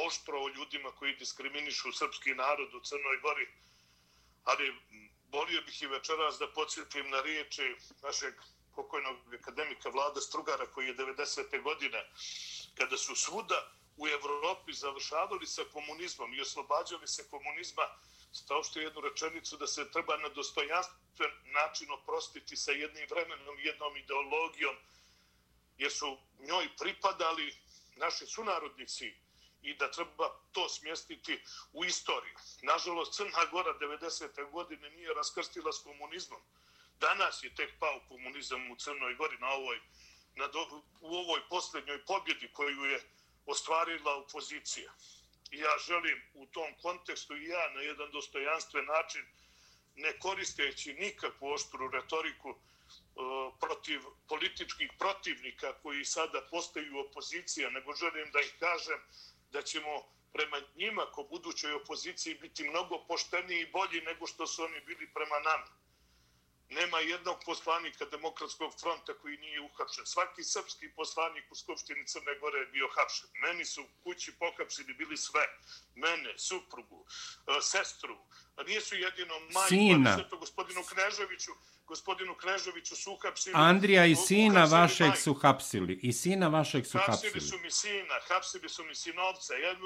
oštro 0.06 0.42
o 0.42 0.48
ljudima 0.48 0.90
koji 0.92 1.16
diskriminišu 1.16 1.92
srpski 1.92 2.34
narod 2.34 2.74
u 2.74 2.80
Crnoj 2.80 3.20
Gori, 3.22 3.48
ali 4.44 4.74
volio 5.32 5.62
bih 5.62 5.82
i 5.82 5.86
večeras 5.86 6.38
da 6.38 6.52
podsjetim 6.52 7.10
na 7.10 7.20
riječi 7.20 7.76
našeg 8.02 8.34
pokojnog 8.74 9.34
akademika 9.34 9.88
Vlada 9.88 10.20
Strugara 10.20 10.66
koji 10.66 10.86
je 10.86 10.96
90. 10.96 11.62
godine 11.62 12.10
kada 12.74 12.96
su 12.96 13.16
svuda 13.16 13.72
u 13.96 14.08
Evropi 14.08 14.72
završavali 14.72 15.46
sa 15.46 15.62
komunizmom 15.72 16.34
i 16.34 16.40
oslobađali 16.40 17.06
se 17.06 17.28
komunizma 17.30 17.82
stao 18.32 18.62
što 18.62 18.80
jednu 18.80 19.00
rečenicu 19.00 19.56
da 19.56 19.66
se 19.66 19.90
treba 19.90 20.16
na 20.16 20.28
dostojanstven 20.28 21.30
način 21.44 21.90
oprostiti 21.90 22.56
sa 22.56 22.72
jednim 22.72 23.06
vremenom, 23.10 23.58
jednom 23.58 23.96
ideologijom, 23.96 24.76
jer 25.78 25.92
su 25.92 26.18
njoj 26.38 26.68
pripadali 26.78 27.56
naši 27.96 28.26
sunarodnici 28.26 29.14
i 29.62 29.74
da 29.74 29.90
treba 29.90 30.28
to 30.52 30.68
smjestiti 30.68 31.42
u 31.72 31.84
istoriju. 31.84 32.34
Nažalost, 32.62 33.14
Crna 33.14 33.44
Gora 33.50 33.78
90. 33.80 34.50
godine 34.50 34.90
nije 34.90 35.14
raskrstila 35.14 35.72
s 35.72 35.82
komunizmom. 35.82 36.40
Danas 37.00 37.44
je 37.44 37.54
tek 37.54 37.78
pao 37.78 38.00
komunizam 38.08 38.70
u 38.70 38.76
Crnoj 38.76 39.14
Gori 39.14 39.38
na 39.38 39.50
ovoj, 39.50 39.80
na 40.34 40.46
do, 40.46 40.82
u 41.00 41.14
ovoj 41.14 41.40
posljednjoj 41.48 42.04
pobjedi 42.04 42.52
koju 42.52 42.84
je 42.84 43.00
ostvarila 43.46 44.16
opozicija. 44.16 44.92
I 45.50 45.58
ja 45.58 45.70
želim 45.86 46.22
u 46.34 46.46
tom 46.46 46.74
kontekstu 46.82 47.36
i 47.36 47.48
ja 47.48 47.70
na 47.74 47.80
jedan 47.80 48.10
dostojanstven 48.10 48.84
način, 48.84 49.22
ne 49.94 50.18
koristeći 50.18 50.94
nikakvu 50.94 51.48
oštru 51.48 51.90
retoriku, 51.90 52.50
e, 52.50 52.56
protiv 53.60 54.00
političkih 54.28 54.90
protivnika 54.98 55.72
koji 55.82 56.04
sada 56.04 56.40
postaju 56.50 56.98
opozicija, 56.98 57.70
nego 57.70 57.94
želim 57.94 58.30
da 58.32 58.40
ih 58.40 58.54
kažem 58.58 59.00
da 59.52 59.62
ćemo 59.62 60.02
prema 60.32 60.60
njima 60.76 61.06
ko 61.12 61.22
budućoj 61.22 61.72
opoziciji 61.72 62.34
biti 62.34 62.68
mnogo 62.68 63.04
pošteniji 63.08 63.60
i 63.60 63.70
bolji 63.70 64.00
nego 64.00 64.26
što 64.26 64.46
su 64.46 64.62
oni 64.62 64.80
bili 64.80 65.10
prema 65.14 65.38
nama. 65.38 65.83
Nema 66.74 66.98
jednog 66.98 67.36
poslanika 67.46 68.04
demokratskog 68.04 68.72
fronta 68.80 69.14
koji 69.14 69.36
nije 69.38 69.60
uhapšen. 69.60 70.06
Svaki 70.06 70.42
srpski 70.44 70.88
poslanik 70.96 71.44
u 71.50 71.54
Skupštini 71.54 72.06
Crne 72.06 72.38
Gore 72.40 72.58
je 72.58 72.66
bio 72.66 72.88
hapšen. 72.96 73.28
Meni 73.42 73.64
su 73.64 73.84
kući 74.02 74.32
pohapsili 74.38 74.94
bili 74.94 75.16
sve. 75.16 75.44
Mene, 75.94 76.38
suprugu, 76.38 77.06
e, 77.46 77.60
sestru. 77.62 78.16
A 78.56 78.62
nije 78.62 78.80
su 78.80 78.96
jedino 78.96 79.34
majku, 79.40 80.14
sve 80.14 80.28
to 80.28 80.36
gospodinu 80.36 80.82
Kneževiću 80.84 81.52
gospodinu 81.86 82.34
Knežoviću 82.34 82.96
su 82.96 83.12
uhapsili. 83.12 83.54
Andrija 83.56 84.06
i 84.06 84.16
sina 84.16 84.64
vašeg 84.64 85.16
su 85.16 85.34
hapsili. 85.34 85.98
I 86.02 86.12
sina 86.12 86.48
vašeg 86.48 86.86
su 86.86 86.98
hapsili. 86.98 87.32
Hapsili 87.32 87.40
su 87.40 87.58
mi 87.58 87.70
sina, 87.70 88.14
hapsili 88.28 88.68
su 88.68 88.84
mi 88.84 88.94
sinovca. 88.94 89.54
Ja, 89.54 89.76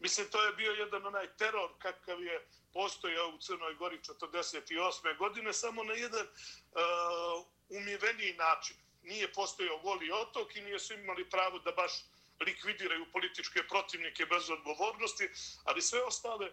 mislim, 0.00 0.26
to 0.30 0.44
je 0.44 0.52
bio 0.52 0.72
jedan 0.72 1.06
onaj 1.06 1.26
teror 1.36 1.70
kakav 1.78 2.22
je 2.22 2.46
postojao 2.72 3.28
u 3.28 3.38
Crnoj 3.38 3.74
Gori 3.74 3.98
48. 3.98 5.18
godine, 5.18 5.52
samo 5.52 5.84
na 5.84 5.94
jedan 5.94 6.26
uh, 6.26 7.46
umiveniji 7.68 8.34
način. 8.34 8.76
Nije 9.02 9.32
postojao 9.32 9.78
goli 9.78 10.10
otok 10.12 10.56
i 10.56 10.60
nije 10.60 10.78
su 10.78 10.94
imali 10.94 11.30
pravo 11.30 11.58
da 11.58 11.72
baš 11.72 11.92
likvidiraju 12.40 13.06
političke 13.12 13.62
protivnike 13.68 14.26
bez 14.26 14.50
odgovornosti, 14.50 15.28
ali 15.64 15.82
sve 15.82 16.02
ostale 16.02 16.50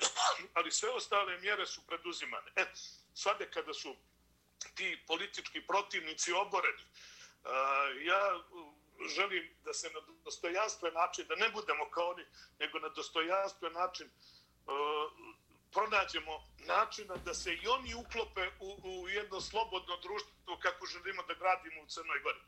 ali 0.56 0.70
sve 0.70 0.90
ostale 0.90 1.38
mjere 1.38 1.66
su 1.66 1.86
preduzimane. 1.86 2.52
E, 2.56 2.64
svade 3.14 3.50
kada 3.50 3.74
su 3.74 3.96
ti 4.74 5.04
politički 5.06 5.66
protivnici 5.66 6.32
oboreni. 6.32 6.82
E, 6.82 6.88
ja 8.04 8.42
želim 9.08 9.54
da 9.64 9.72
se 9.74 9.90
na 9.90 10.00
dostojanstven 10.24 10.94
način, 10.94 11.26
da 11.26 11.34
ne 11.34 11.50
budemo 11.50 11.90
kao 11.90 12.08
oni, 12.10 12.24
nego 12.58 12.78
na 12.78 12.88
dostojanstven 12.88 13.72
način 13.72 14.06
e, 14.06 14.10
pronađemo 15.72 16.48
načina 16.58 17.16
da 17.16 17.34
se 17.34 17.54
i 17.54 17.68
oni 17.68 17.94
uklope 17.94 18.50
u, 18.60 18.78
u 18.84 19.08
jedno 19.08 19.40
slobodno 19.40 19.96
društvo 19.96 20.58
kako 20.62 20.86
želimo 20.86 21.22
da 21.22 21.34
gradimo 21.34 21.82
u 21.82 21.86
Crnoj 21.86 22.20
Gori. 22.20 22.40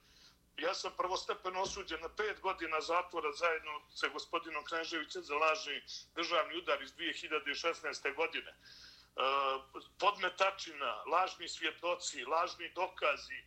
Ja 0.56 0.74
sam 0.74 0.92
prvostepeno 0.96 1.62
osuđen 1.62 2.00
na 2.00 2.08
pet 2.08 2.40
godina 2.40 2.80
zatvora 2.80 3.32
zajedno 3.32 3.80
sa 3.94 4.08
gospodinom 4.08 4.64
Kneževićem 4.64 5.22
za 5.22 5.34
lažni 5.34 5.82
državni 6.14 6.56
udar 6.58 6.82
iz 6.82 6.92
2016. 6.94 8.14
godine. 8.14 8.50
Uh, 8.50 8.93
podmetačina, 9.98 11.02
lažni 11.12 11.48
svjedoci, 11.48 12.24
lažni 12.24 12.68
dokazi, 12.74 13.34
e, 13.34 13.44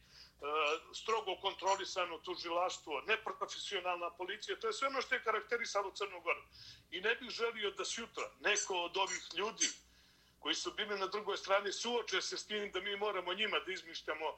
strogo 0.93 1.35
kontrolisano 1.41 2.17
tužilaštvo, 2.17 3.01
neprofesionalna 3.07 4.09
policija, 4.09 4.59
to 4.59 4.67
je 4.67 4.73
sve 4.73 4.87
ono 4.87 5.01
što 5.01 5.15
je 5.15 5.23
karakterisalo 5.23 5.91
Crnu 5.91 6.21
Goru. 6.21 6.41
I 6.91 7.01
ne 7.01 7.15
bih 7.15 7.29
želio 7.29 7.71
da 7.71 7.85
sutra 7.85 8.31
neko 8.39 8.75
od 8.75 8.97
ovih 8.97 9.23
ljudi 9.37 9.67
koji 10.39 10.55
su 10.55 10.71
bili 10.73 10.99
na 10.99 11.07
drugoj 11.07 11.37
strani 11.37 11.71
suoče 11.71 12.21
se 12.21 12.37
s 12.37 12.47
tim 12.47 12.71
da 12.71 12.81
mi 12.81 12.95
moramo 12.95 13.33
njima 13.33 13.59
da 13.59 13.71
izmišljamo 13.71 14.25
e, 14.25 14.33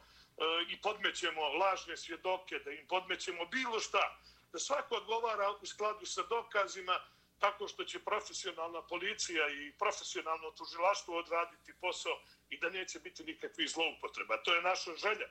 i 0.69 0.81
podmećemo 0.81 1.41
lažne 1.41 1.97
svjedoke, 1.97 2.59
da 2.59 2.71
im 2.71 2.87
podmećemo 2.87 3.45
bilo 3.45 3.79
šta, 3.79 4.17
da 4.51 4.59
svako 4.59 4.95
odgovara 4.95 5.51
u 5.61 5.65
skladu 5.65 6.05
sa 6.05 6.23
dokazima, 6.23 6.99
tako 7.39 7.67
što 7.67 7.83
će 7.83 7.99
profesionalna 7.99 8.81
policija 8.81 9.49
i 9.49 9.73
profesionalno 9.79 10.51
tužilaštvo 10.51 11.17
odraditi 11.17 11.73
posao 11.81 12.19
i 12.49 12.57
da 12.57 12.69
neće 12.69 12.99
biti 12.99 13.23
nikakvih 13.23 13.69
zloupotreba. 13.69 14.37
To 14.43 14.55
je 14.55 14.61
naša 14.61 14.95
želja. 14.95 15.27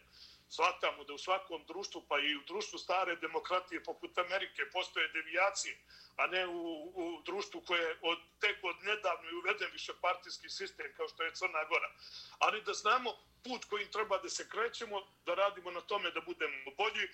Svatamo 0.49 1.05
da 1.05 1.12
u 1.12 1.19
svakom 1.19 1.65
društvu, 1.67 2.05
pa 2.09 2.19
i 2.19 2.37
u 2.37 2.43
društvu 2.47 2.79
stare 2.79 3.17
demokratije 3.17 3.85
poput 3.85 4.19
Amerike, 4.19 4.71
postoje 4.73 5.09
devijacije, 5.09 5.79
a 6.17 6.27
ne 6.27 6.47
u, 6.47 6.93
u 6.95 7.23
društvu 7.23 7.61
koje 7.67 7.99
od, 8.03 8.19
tek 8.41 8.59
od 8.62 8.77
nedavno 8.83 9.29
je 9.29 9.37
uveden 9.37 9.71
više 9.73 9.93
partijski 10.00 10.49
sistem 10.50 10.87
kao 10.97 11.09
što 11.09 11.23
je 11.23 11.35
Crna 11.35 11.65
Gora. 11.65 11.91
Ali 12.38 12.62
da 12.62 12.73
znamo 12.73 13.11
put 13.45 13.65
kojim 13.65 13.88
treba 13.88 14.19
da 14.19 14.29
se 14.29 14.49
krećemo, 14.49 15.03
da 15.27 15.35
radimo 15.35 15.71
na 15.71 15.81
tome 15.81 16.11
da 16.11 16.21
budemo 16.21 16.71
bolji, 16.77 17.09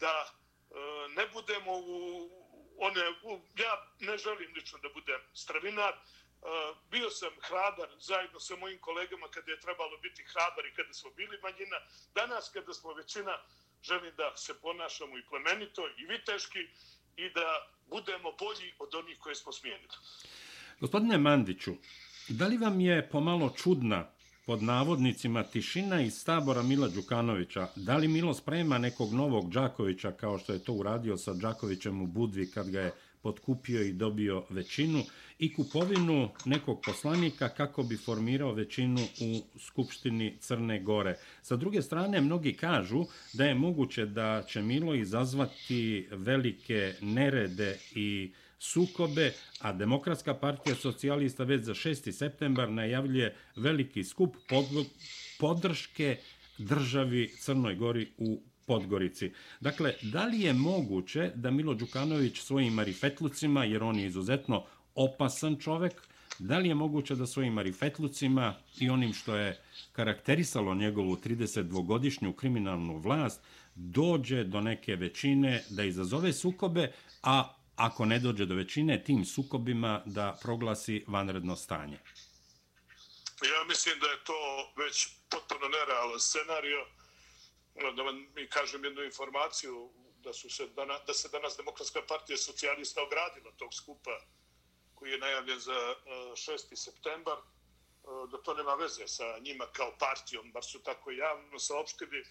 da 0.00 0.24
e, 0.24 0.74
ne 1.08 1.26
budemo 1.26 1.72
u, 1.72 2.47
one, 2.78 3.00
ja 3.64 3.72
ne 4.00 4.18
želim 4.18 4.50
lično 4.54 4.78
da 4.78 4.88
budem 4.94 5.20
stravinar, 5.34 5.92
e, 5.92 5.98
bio 6.90 7.10
sam 7.10 7.32
hrabar 7.40 7.88
zajedno 8.00 8.40
sa 8.40 8.56
mojim 8.56 8.78
kolegama 8.78 9.28
kada 9.30 9.50
je 9.52 9.60
trebalo 9.60 9.96
biti 9.98 10.22
hrabar 10.32 10.66
i 10.66 10.74
kada 10.74 10.92
smo 10.92 11.10
bili 11.10 11.38
manjina. 11.42 11.78
Danas 12.14 12.50
kada 12.52 12.72
smo 12.74 12.92
većina, 12.94 13.38
želim 13.82 14.12
da 14.16 14.36
se 14.36 14.60
ponašamo 14.60 15.18
i 15.18 15.26
plemenito 15.30 15.88
i 15.98 16.04
viteški 16.06 16.62
i 17.16 17.30
da 17.30 17.48
budemo 17.90 18.32
bolji 18.32 18.74
od 18.78 18.94
onih 18.94 19.18
koje 19.20 19.34
smo 19.34 19.52
smijenili. 19.52 19.96
Gospodine 20.80 21.18
Mandiću, 21.18 21.72
da 22.28 22.46
li 22.46 22.56
vam 22.56 22.80
je 22.80 23.08
pomalo 23.10 23.54
čudna 23.56 24.17
pod 24.48 24.62
navodnicima 24.62 25.42
tišina 25.42 26.00
iz 26.00 26.24
tabora 26.24 26.62
Mila 26.62 26.88
Đukanovića. 26.88 27.68
Da 27.76 27.96
li 27.96 28.08
Milo 28.08 28.34
sprema 28.34 28.78
nekog 28.78 29.12
novog 29.12 29.52
Đakovića 29.52 30.12
kao 30.12 30.38
što 30.38 30.52
je 30.52 30.58
to 30.58 30.72
uradio 30.72 31.16
sa 31.16 31.32
Đakovićem 31.34 32.02
u 32.02 32.06
Budvi 32.06 32.50
kad 32.50 32.70
ga 32.70 32.80
je 32.80 32.92
potkupio 33.22 33.82
i 33.82 33.92
dobio 33.92 34.44
većinu 34.50 35.02
i 35.38 35.54
kupovinu 35.54 36.28
nekog 36.44 36.80
poslanika 36.84 37.48
kako 37.48 37.82
bi 37.82 37.96
formirao 37.96 38.52
većinu 38.52 39.00
u 39.00 39.58
Skupštini 39.58 40.36
Crne 40.40 40.80
Gore. 40.82 41.16
Sa 41.42 41.56
druge 41.56 41.82
strane, 41.82 42.20
mnogi 42.20 42.52
kažu 42.52 43.04
da 43.32 43.44
je 43.44 43.54
moguće 43.54 44.06
da 44.06 44.42
će 44.48 44.62
Milo 44.62 44.94
izazvati 44.94 46.08
velike 46.10 46.94
nerede 47.00 47.78
i 47.94 48.32
sukobe, 48.58 49.32
a 49.60 49.72
Demokratska 49.72 50.34
partija 50.34 50.76
socijalista 50.76 51.44
već 51.44 51.62
za 51.62 51.74
6. 51.74 52.12
septembar 52.12 52.70
najavljuje 52.70 53.36
veliki 53.56 54.04
skup 54.04 54.36
podrške 55.38 56.16
državi 56.58 57.28
Crnoj 57.28 57.74
Gori 57.74 58.08
u 58.18 58.40
Podgorici. 58.66 59.32
Dakle, 59.60 59.94
da 60.02 60.24
li 60.24 60.40
je 60.40 60.52
moguće 60.52 61.30
da 61.34 61.50
Milo 61.50 61.74
Đukanović 61.74 62.40
svojim 62.40 62.74
marifetlucima, 62.74 63.64
jer 63.64 63.82
on 63.82 63.98
je 63.98 64.06
izuzetno 64.06 64.64
opasan 64.94 65.56
čovek, 65.56 65.92
da 66.38 66.58
li 66.58 66.68
je 66.68 66.74
moguće 66.74 67.14
da 67.14 67.26
svojim 67.26 67.52
marifetlucima 67.52 68.54
i 68.80 68.90
onim 68.90 69.12
što 69.12 69.36
je 69.36 69.60
karakterisalo 69.92 70.74
njegovu 70.74 71.16
32-godišnju 71.16 72.32
kriminalnu 72.32 72.98
vlast, 72.98 73.40
dođe 73.74 74.44
do 74.44 74.60
neke 74.60 74.96
većine 74.96 75.62
da 75.70 75.84
izazove 75.84 76.32
sukobe, 76.32 76.92
a 77.22 77.54
ako 77.78 78.04
ne 78.04 78.18
dođe 78.18 78.46
do 78.46 78.54
većine, 78.54 79.04
tim 79.04 79.24
sukobima 79.24 80.02
da 80.06 80.38
proglasi 80.42 81.04
vanredno 81.08 81.56
stanje? 81.56 81.98
Ja 83.52 83.64
mislim 83.68 83.98
da 84.00 84.06
je 84.06 84.24
to 84.24 84.72
već 84.76 85.08
potpuno 85.30 85.68
nerealan 85.68 86.20
scenario. 86.20 86.86
Da 87.96 88.02
vam 88.02 88.26
mi 88.34 88.48
kažem 88.48 88.84
jednu 88.84 89.02
informaciju 89.02 89.90
da, 90.24 90.32
su 90.32 90.50
se 90.50 90.66
dana, 90.66 90.98
da 91.06 91.14
se 91.14 91.28
danas 91.28 91.56
Demokratska 91.56 92.02
partija 92.08 92.36
socijalista 92.36 93.02
ogradila 93.02 93.52
tog 93.56 93.74
skupa 93.74 94.10
koji 94.94 95.10
je 95.10 95.18
najavljen 95.18 95.60
za 95.60 95.72
e, 95.72 95.94
6. 96.34 96.76
septembar, 96.76 97.38
e, 97.38 97.42
da 98.30 98.42
to 98.42 98.54
nema 98.54 98.74
veze 98.74 99.08
sa 99.08 99.38
njima 99.38 99.66
kao 99.72 99.96
partijom, 99.98 100.52
bar 100.52 100.64
su 100.64 100.82
tako 100.82 101.10
javno 101.10 101.58
saopštili, 101.58 102.24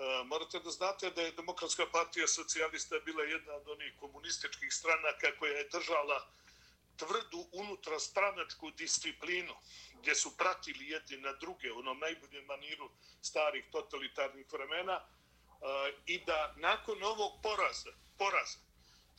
E, 0.00 0.24
morate 0.24 0.58
da 0.58 0.70
znate 0.70 1.10
da 1.10 1.22
je 1.22 1.32
Demokratska 1.32 1.86
partija 1.92 2.26
socijalista 2.28 2.98
bila 3.04 3.22
jedna 3.22 3.52
od 3.52 3.68
onih 3.68 3.92
komunističkih 4.00 4.74
stranaka 4.74 5.36
koja 5.38 5.52
je 5.52 5.68
držala 5.68 6.28
tvrdu 6.96 7.46
unutrastranačku 7.52 8.70
disciplinu 8.70 9.54
gdje 10.00 10.14
su 10.14 10.36
pratili 10.36 10.88
jedni 10.88 11.16
na 11.16 11.32
druge 11.32 11.72
u 11.72 11.78
onom 11.78 11.98
najboljem 11.98 12.44
maniru 12.44 12.90
starih 13.22 13.64
totalitarnih 13.72 14.52
vremena 14.52 14.96
e, 14.96 15.04
i 16.06 16.24
da 16.24 16.54
nakon 16.56 17.02
ovog 17.02 17.32
poraza, 17.42 17.90
poraza 18.18 18.58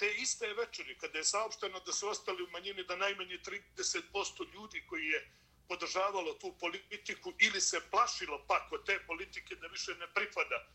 te 0.02 0.14
iste 0.18 0.54
večeri 0.54 0.98
kada 0.98 1.18
je 1.18 1.24
saopšteno 1.24 1.80
da 1.80 1.94
su 1.94 2.08
ostali 2.08 2.44
u 2.44 2.50
manjini 2.50 2.84
da 2.84 2.96
najmanje 2.96 3.38
30% 3.78 4.54
ljudi 4.54 4.86
koji 4.90 5.06
je 5.06 5.32
podržavalo 5.72 6.34
tu 6.34 6.56
politiku 6.60 7.34
ili 7.40 7.62
se 7.62 7.80
plašilo 7.92 8.46
pak 8.48 8.72
od 8.72 8.86
te 8.86 9.00
politike 9.08 9.56
da 9.56 9.68
više 9.68 9.96
ne 9.96 10.08
pripada 10.14 10.68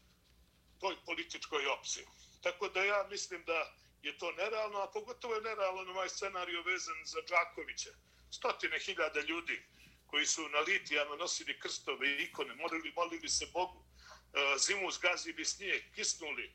toj 0.80 0.96
političkoj 1.06 1.66
opciji. 1.66 2.06
Tako 2.42 2.68
da 2.68 2.84
ja 2.84 3.06
mislim 3.10 3.44
da 3.44 3.74
je 4.02 4.18
to 4.18 4.32
nerealno, 4.32 4.78
a 4.78 4.92
pogotovo 4.92 5.34
je 5.34 5.40
nerealno 5.40 5.92
ovaj 5.92 6.08
scenariju 6.08 6.62
vezan 6.62 7.00
za 7.04 7.20
Đakovića. 7.28 7.90
Stotine 8.30 8.78
hiljada 8.78 9.20
ljudi 9.20 9.62
koji 10.06 10.26
su 10.26 10.48
na 10.48 10.58
litijama 10.58 11.16
nosili 11.16 11.60
krstove 11.60 12.08
i 12.08 12.22
ikone, 12.24 12.54
molili, 12.54 12.92
molili 12.96 13.28
se 13.28 13.46
Bogu, 13.52 13.84
e, 13.84 14.58
zimu 14.58 14.90
zgazili 14.90 15.44
snijeg, 15.44 15.82
kisnuli, 15.94 16.44
e, 16.46 16.52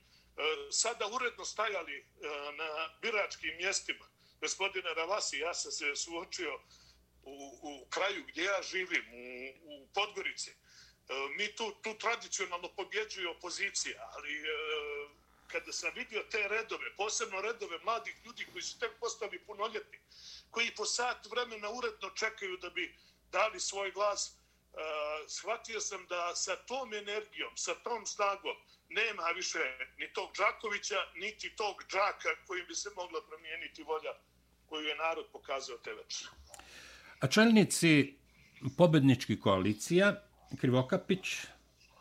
sada 0.71 1.07
uredno 1.07 1.45
stajali 1.45 1.98
e, 1.98 2.05
na 2.57 2.89
biračkim 3.01 3.57
mjestima. 3.57 4.05
Gospodine 4.41 4.93
Ravasi, 4.93 5.39
ja 5.39 5.53
sam 5.53 5.71
se 5.71 5.95
suočio 5.95 6.60
u, 7.24 7.60
u 7.62 7.86
kraju 7.90 8.24
gdje 8.28 8.44
ja 8.44 8.62
živim, 8.62 9.06
u, 9.13 9.54
u 9.74 9.88
Podgorici. 9.94 10.50
E, 10.51 10.56
mi 11.38 11.56
tu, 11.56 11.72
tu 11.82 11.98
tradicionalno 11.98 12.70
pobjeđuje 12.75 13.30
opozicija, 13.30 14.10
ali 14.16 14.38
e, 14.38 14.46
kada 15.48 15.72
sam 15.72 15.92
vidio 15.96 16.24
te 16.32 16.48
redove, 16.48 16.96
posebno 16.96 17.42
redove 17.42 17.80
mladih 17.80 18.16
ljudi 18.25 18.46
koji 18.51 18.62
su 18.62 18.80
tek 18.80 18.92
postali 19.00 19.40
punoljetni, 19.40 20.00
koji 20.51 20.75
po 20.75 20.86
sat 20.86 21.25
vremena 21.32 21.70
uredno 21.70 22.10
čekaju 22.10 22.58
da 22.58 22.70
bi 22.70 22.96
dali 23.32 23.60
svoj 23.60 23.92
glas, 23.92 24.36
uh, 24.74 24.80
shvatio 25.28 25.80
sam 25.80 26.08
da 26.08 26.36
sa 26.36 26.56
tom 26.56 26.94
energijom, 26.94 27.58
sa 27.58 27.75
tom 27.75 28.06
snagom, 28.06 28.56
nema 28.90 29.24
više 29.24 29.78
ni 29.98 30.13
tog 30.13 30.30
Đakovića, 30.38 31.12
niti 31.16 31.56
tog 31.56 31.84
Đaka 31.92 32.30
kojim 32.48 32.66
bi 32.68 32.75
se 32.75 32.90
mogla 32.96 33.22
promijeniti 33.28 33.84
volja 33.84 34.13
koju 34.70 34.88
je 34.88 34.96
narod 34.96 35.25
pokazao 35.32 35.78
te 35.78 35.94
večer. 35.94 36.28
A 37.22 37.28
čelnici 37.28 38.13
pobedničkih 38.78 39.40
koalicija, 39.40 40.16
Krivokapić, 40.58 41.38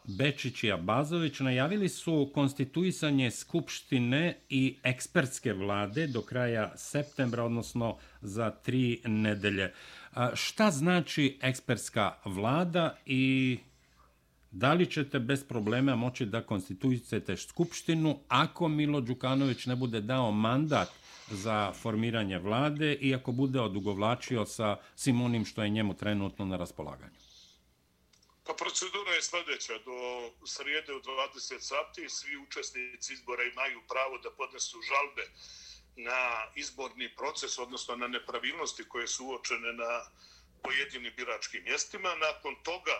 Bečić 0.04 0.64
i 0.64 0.72
Abazović 0.72 1.40
najavili 1.40 1.88
su 1.88 2.30
konstituisanje 2.34 3.30
Skupštine 3.30 4.38
i 4.48 4.76
ekspertske 4.82 5.52
vlade 5.52 6.06
do 6.06 6.22
kraja 6.22 6.72
septembra, 6.76 7.44
odnosno 7.44 7.96
za 8.20 8.50
tri 8.50 9.00
nedelje. 9.04 9.72
A 10.12 10.30
šta 10.34 10.70
znači 10.70 11.38
ekspertska 11.42 12.14
vlada 12.24 12.96
i 13.06 13.58
da 14.50 14.72
li 14.72 14.86
ćete 14.86 15.18
bez 15.18 15.44
problema 15.44 15.96
moći 15.96 16.26
da 16.26 16.42
konstituisate 16.42 17.36
Skupštinu 17.36 18.18
ako 18.28 18.68
Milo 18.68 19.00
Đukanović 19.00 19.66
ne 19.66 19.76
bude 19.76 20.00
dao 20.00 20.32
mandat 20.32 20.88
za 21.30 21.72
formiranje 21.72 22.38
vlade 22.38 22.94
i 22.94 23.14
ako 23.14 23.32
bude 23.32 23.60
odugovlačio 23.60 24.46
sa 24.46 24.76
svim 24.96 25.20
onim 25.22 25.44
što 25.44 25.62
je 25.62 25.68
njemu 25.68 25.96
trenutno 25.96 26.44
na 26.44 26.56
raspolaganju? 26.56 27.16
Pa 28.46 28.54
procedura 28.54 29.10
je 29.12 29.22
sljedeća. 29.22 29.74
Do 29.78 29.96
srijede 30.46 30.94
u 30.94 31.00
20 31.00 31.60
sati 31.60 32.08
svi 32.08 32.36
učesnici 32.36 33.12
izbora 33.12 33.42
imaju 33.42 33.80
pravo 33.88 34.18
da 34.18 34.30
podnesu 34.30 34.78
žalbe 34.82 35.24
na 35.96 36.20
izborni 36.56 37.08
proces, 37.16 37.58
odnosno 37.58 37.96
na 37.96 38.08
nepravilnosti 38.08 38.88
koje 38.88 39.06
su 39.06 39.26
uočene 39.26 39.72
na 39.72 39.92
pojedinim 40.62 41.12
biračkim 41.16 41.62
mjestima. 41.64 42.08
Nakon 42.14 42.54
toga 42.62 42.96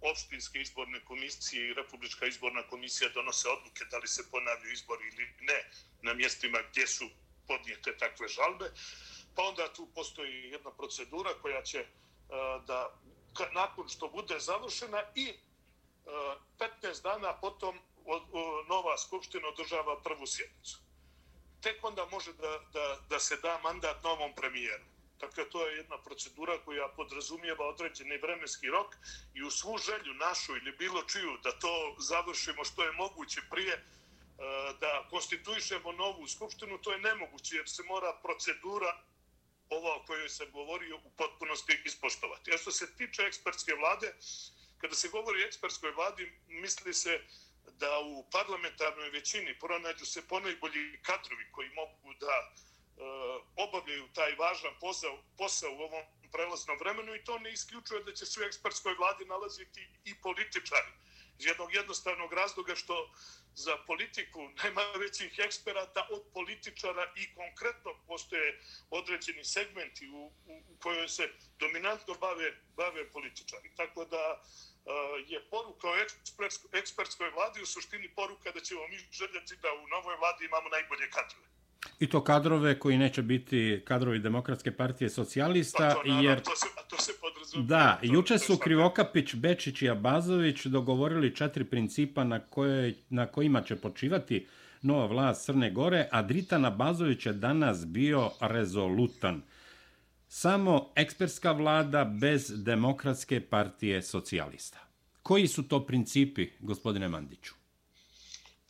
opštinske 0.00 0.60
izborne 0.60 1.04
komisije 1.04 1.68
i 1.68 1.74
Republička 1.74 2.26
izborna 2.26 2.62
komisija 2.62 3.10
donose 3.14 3.48
odluke 3.48 3.84
da 3.90 3.98
li 3.98 4.08
se 4.08 4.30
ponavljaju 4.30 4.72
izbori 4.72 5.04
ili 5.08 5.26
ne 5.40 5.70
na 6.02 6.14
mjestima 6.14 6.58
gdje 6.70 6.86
su 6.86 7.10
podnijete 7.48 7.96
takve 7.98 8.28
žalbe. 8.28 8.72
Pa 9.34 9.42
onda 9.42 9.72
tu 9.72 9.88
postoji 9.94 10.50
jedna 10.50 10.70
procedura 10.70 11.30
koja 11.42 11.62
će 11.62 11.78
e, 11.78 11.86
da 12.66 12.98
nakon 13.52 13.88
što 13.88 14.08
bude 14.08 14.38
završena 14.38 15.02
i 15.14 15.28
e, 15.28 15.36
15 16.82 17.02
dana 17.02 17.40
potom 17.40 17.78
nova 18.68 18.98
skupština 18.98 19.48
održava 19.48 20.00
prvu 20.02 20.26
sjednicu. 20.26 20.78
Tek 21.60 21.84
onda 21.84 22.06
može 22.06 22.32
da, 22.32 22.58
da, 22.72 22.98
da 23.08 23.18
se 23.18 23.36
da 23.36 23.60
mandat 23.62 24.02
novom 24.02 24.34
premijeru. 24.34 24.84
Dakle, 25.20 25.50
to 25.50 25.66
je 25.66 25.76
jedna 25.76 25.98
procedura 25.98 26.58
koja 26.64 26.88
podrazumijeva 26.88 27.68
određeni 27.68 28.18
vremenski 28.18 28.66
rok 28.66 28.96
i 29.34 29.42
u 29.42 29.50
svu 29.50 29.78
želju 29.78 30.14
našu 30.14 30.56
ili 30.56 30.72
bilo 30.72 31.02
čiju 31.02 31.38
da 31.42 31.58
to 31.58 31.96
završimo 31.98 32.64
što 32.64 32.84
je 32.84 32.92
moguće 32.92 33.40
prije 33.50 33.84
E, 34.38 34.74
da 34.80 35.06
konstituišemo 35.10 35.92
novu 35.92 36.28
skupštinu, 36.28 36.78
to 36.78 36.92
je 36.92 36.98
nemoguće 36.98 37.56
jer 37.56 37.68
se 37.68 37.82
mora 37.82 38.12
procedura 38.22 39.02
ova 39.68 39.96
o 39.96 40.04
kojoj 40.06 40.28
sam 40.28 40.50
govorio 40.52 40.96
u 40.96 41.10
potpunosti 41.10 41.82
ispoštovati. 41.84 42.54
A 42.54 42.58
što 42.58 42.70
se 42.70 42.96
tiče 42.96 43.22
ekspertske 43.22 43.74
vlade, 43.74 44.14
kada 44.78 44.94
se 44.94 45.08
govori 45.08 45.42
o 45.42 45.46
ekspertskoj 45.46 45.90
vladi, 45.90 46.32
misli 46.46 46.94
se 46.94 47.20
da 47.78 47.98
u 47.98 48.30
parlamentarnoj 48.30 49.10
većini 49.10 49.58
pronađu 49.58 50.06
se 50.06 50.28
ponajbolji 50.28 50.98
kadrovi 51.02 51.52
koji 51.52 51.68
mogu 51.70 52.14
da 52.14 52.36
e, 52.36 52.52
obavljaju 53.56 54.08
taj 54.14 54.34
važan 54.34 54.74
posao, 54.80 55.18
posao 55.38 55.72
u 55.72 55.80
ovom 55.80 56.02
prelaznom 56.32 56.78
vremenu 56.78 57.14
i 57.14 57.24
to 57.24 57.38
ne 57.38 57.52
isključuje 57.52 58.04
da 58.04 58.12
će 58.12 58.26
se 58.26 58.40
u 58.40 58.44
ekspertskoj 58.44 58.94
vladi 58.94 59.24
nalaziti 59.24 59.88
i 60.04 60.20
političari. 60.20 60.92
Iz 61.38 61.46
jednog 61.46 61.74
jednostavnog 61.74 62.32
razloga 62.32 62.74
što 62.74 63.10
za 63.54 63.76
politiku 63.86 64.40
nema 64.64 64.82
većih 65.04 65.38
eksperata 65.38 66.06
od 66.10 66.22
političara 66.34 67.04
i 67.16 67.34
konkretno 67.34 67.90
postoje 68.06 68.60
određeni 68.90 69.44
segmenti 69.44 70.08
u, 70.08 70.22
u, 70.46 70.54
u 70.72 70.76
kojoj 70.78 71.08
se 71.08 71.24
dominantno 71.58 72.14
bave, 72.14 72.48
bave 72.76 73.10
političari. 73.10 73.70
Tako 73.76 74.04
da 74.04 74.24
uh, 74.40 74.42
je 75.32 75.38
poruka 75.50 75.86
o 75.88 75.96
ekspertskoj 76.72 77.30
vladi 77.30 77.62
u 77.62 77.66
suštini 77.66 78.08
poruka 78.14 78.50
da 78.50 78.60
ćemo 78.60 78.88
mi 78.88 78.98
željeti 79.20 79.56
da 79.62 79.68
u 79.82 79.88
novoj 79.88 80.16
vladi 80.16 80.44
imamo 80.44 80.68
najbolje 80.68 81.10
kadrove. 81.10 81.48
I 81.98 82.08
to 82.10 82.24
kadrove 82.24 82.78
koji 82.78 82.98
neće 82.98 83.22
biti 83.22 83.82
kadrovi 83.84 84.18
Demokratske 84.18 84.76
partije 84.76 85.10
socijalista. 85.10 85.88
Pa 85.88 85.94
to, 85.94 86.02
naravno, 86.08 86.30
jer... 86.30 86.42
to 86.42 86.56
se 86.56 86.66
Da, 87.62 88.00
juče 88.02 88.38
su 88.38 88.58
Krivokapić, 88.58 89.34
Bečić 89.34 89.82
i 89.82 89.90
Abazović 89.90 90.66
dogovorili 90.66 91.36
četiri 91.36 91.64
principa 91.64 92.24
na, 92.24 92.40
koje, 92.40 92.94
na 93.10 93.26
kojima 93.26 93.62
će 93.62 93.76
počivati 93.76 94.46
nova 94.82 95.06
vlast 95.06 95.46
Crne 95.46 95.70
Gore, 95.70 96.08
a 96.12 96.22
Dritan 96.22 96.64
Abazović 96.64 97.26
je 97.26 97.32
danas 97.32 97.86
bio 97.86 98.30
rezolutan. 98.40 99.42
Samo 100.28 100.92
ekspertska 100.96 101.52
vlada 101.52 102.04
bez 102.04 102.64
Demokratske 102.64 103.40
partije 103.40 104.02
socijalista. 104.02 104.78
Koji 105.22 105.48
su 105.48 105.68
to 105.68 105.86
principi, 105.86 106.50
gospodine 106.60 107.08
Mandiću? 107.08 107.54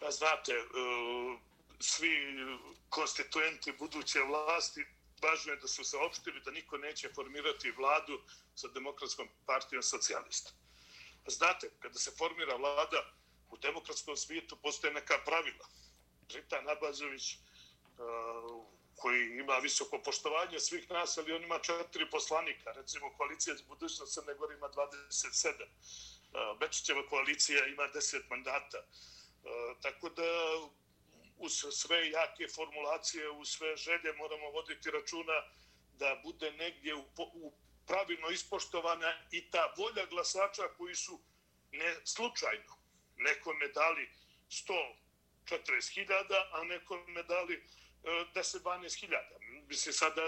Pa 0.00 0.10
znate, 0.10 0.52
eh, 0.52 1.38
svi 1.78 2.10
konstituenti 2.88 3.72
buduće 3.78 4.18
vlasti 4.18 4.84
važno 5.22 5.52
je 5.52 5.56
da 5.56 5.68
su 5.68 5.84
saopštili 5.84 6.40
da 6.40 6.50
niko 6.50 6.78
neće 6.78 7.12
formirati 7.14 7.70
vladu 7.70 8.20
sa 8.54 8.68
demokratskom 8.68 9.28
partijom 9.46 9.82
socijalista. 9.82 10.50
Znate, 11.26 11.70
kada 11.78 11.98
se 11.98 12.10
formira 12.18 12.56
vlada 12.56 13.04
u 13.50 13.56
demokratskom 13.56 14.16
svijetu, 14.16 14.56
postoje 14.56 14.92
neka 14.92 15.18
pravila. 15.26 15.66
Rita 16.34 16.60
Nabazović, 16.60 17.32
e, 17.32 17.38
koji 18.96 19.38
ima 19.38 19.58
visoko 19.58 20.02
poštovanje 20.02 20.60
svih 20.60 20.90
nas, 20.90 21.18
ali 21.18 21.32
on 21.32 21.42
ima 21.42 21.58
četiri 21.58 22.10
poslanika. 22.10 22.72
Recimo, 22.72 23.10
koalicija 23.16 23.56
za 23.56 23.64
budućnost 23.68 24.14
Crne 24.14 24.34
Gore 24.34 24.54
ima 24.54 24.68
27. 24.68 25.62
E, 25.62 25.66
Bečićeva 26.60 27.08
koalicija 27.08 27.66
ima 27.66 27.82
10 27.82 28.30
mandata. 28.30 28.78
E, 28.78 28.84
tako 29.82 30.08
da 30.08 30.24
uz 31.38 31.64
sve 31.70 32.10
jake 32.10 32.48
formulacije, 32.54 33.30
uz 33.30 33.48
sve 33.48 33.76
želje 33.76 34.12
moramo 34.12 34.50
voditi 34.50 34.90
računa 34.90 35.42
da 35.92 36.20
bude 36.24 36.52
negdje 36.52 36.94
u, 36.94 37.04
u 37.16 37.52
pravilno 37.86 38.30
ispoštovana 38.30 39.12
i 39.30 39.50
ta 39.50 39.74
volja 39.78 40.06
glasača 40.06 40.62
koji 40.76 40.94
su 40.94 41.20
ne 41.72 41.96
slučajno 42.04 42.78
nekome 43.16 43.68
dali 43.68 44.10
140.000, 44.48 46.44
a 46.52 46.64
nekome 46.64 47.22
dali 47.22 47.54
e, 47.54 47.60
10-12.000. 48.34 49.16
Mislim, 49.68 49.92
sada 49.92 50.22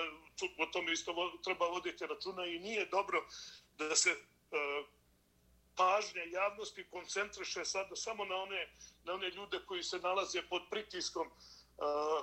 o 0.58 0.66
tome 0.66 0.92
isto 0.92 1.40
treba 1.44 1.66
voditi 1.66 2.06
računa 2.06 2.46
i 2.46 2.58
nije 2.58 2.86
dobro 2.86 3.26
da 3.78 3.96
se 3.96 4.10
e, 4.10 4.16
pažnja 5.80 6.22
javnosti 6.22 6.84
koncentriše 6.90 7.64
sada 7.64 7.96
samo 7.96 8.24
na 8.24 8.36
one, 8.36 8.68
na 9.04 9.12
one 9.14 9.30
ljude 9.30 9.58
koji 9.66 9.82
se 9.82 9.98
nalaze 9.98 10.42
pod 10.42 10.62
pritiskom 10.70 11.26
uh, 11.26 11.34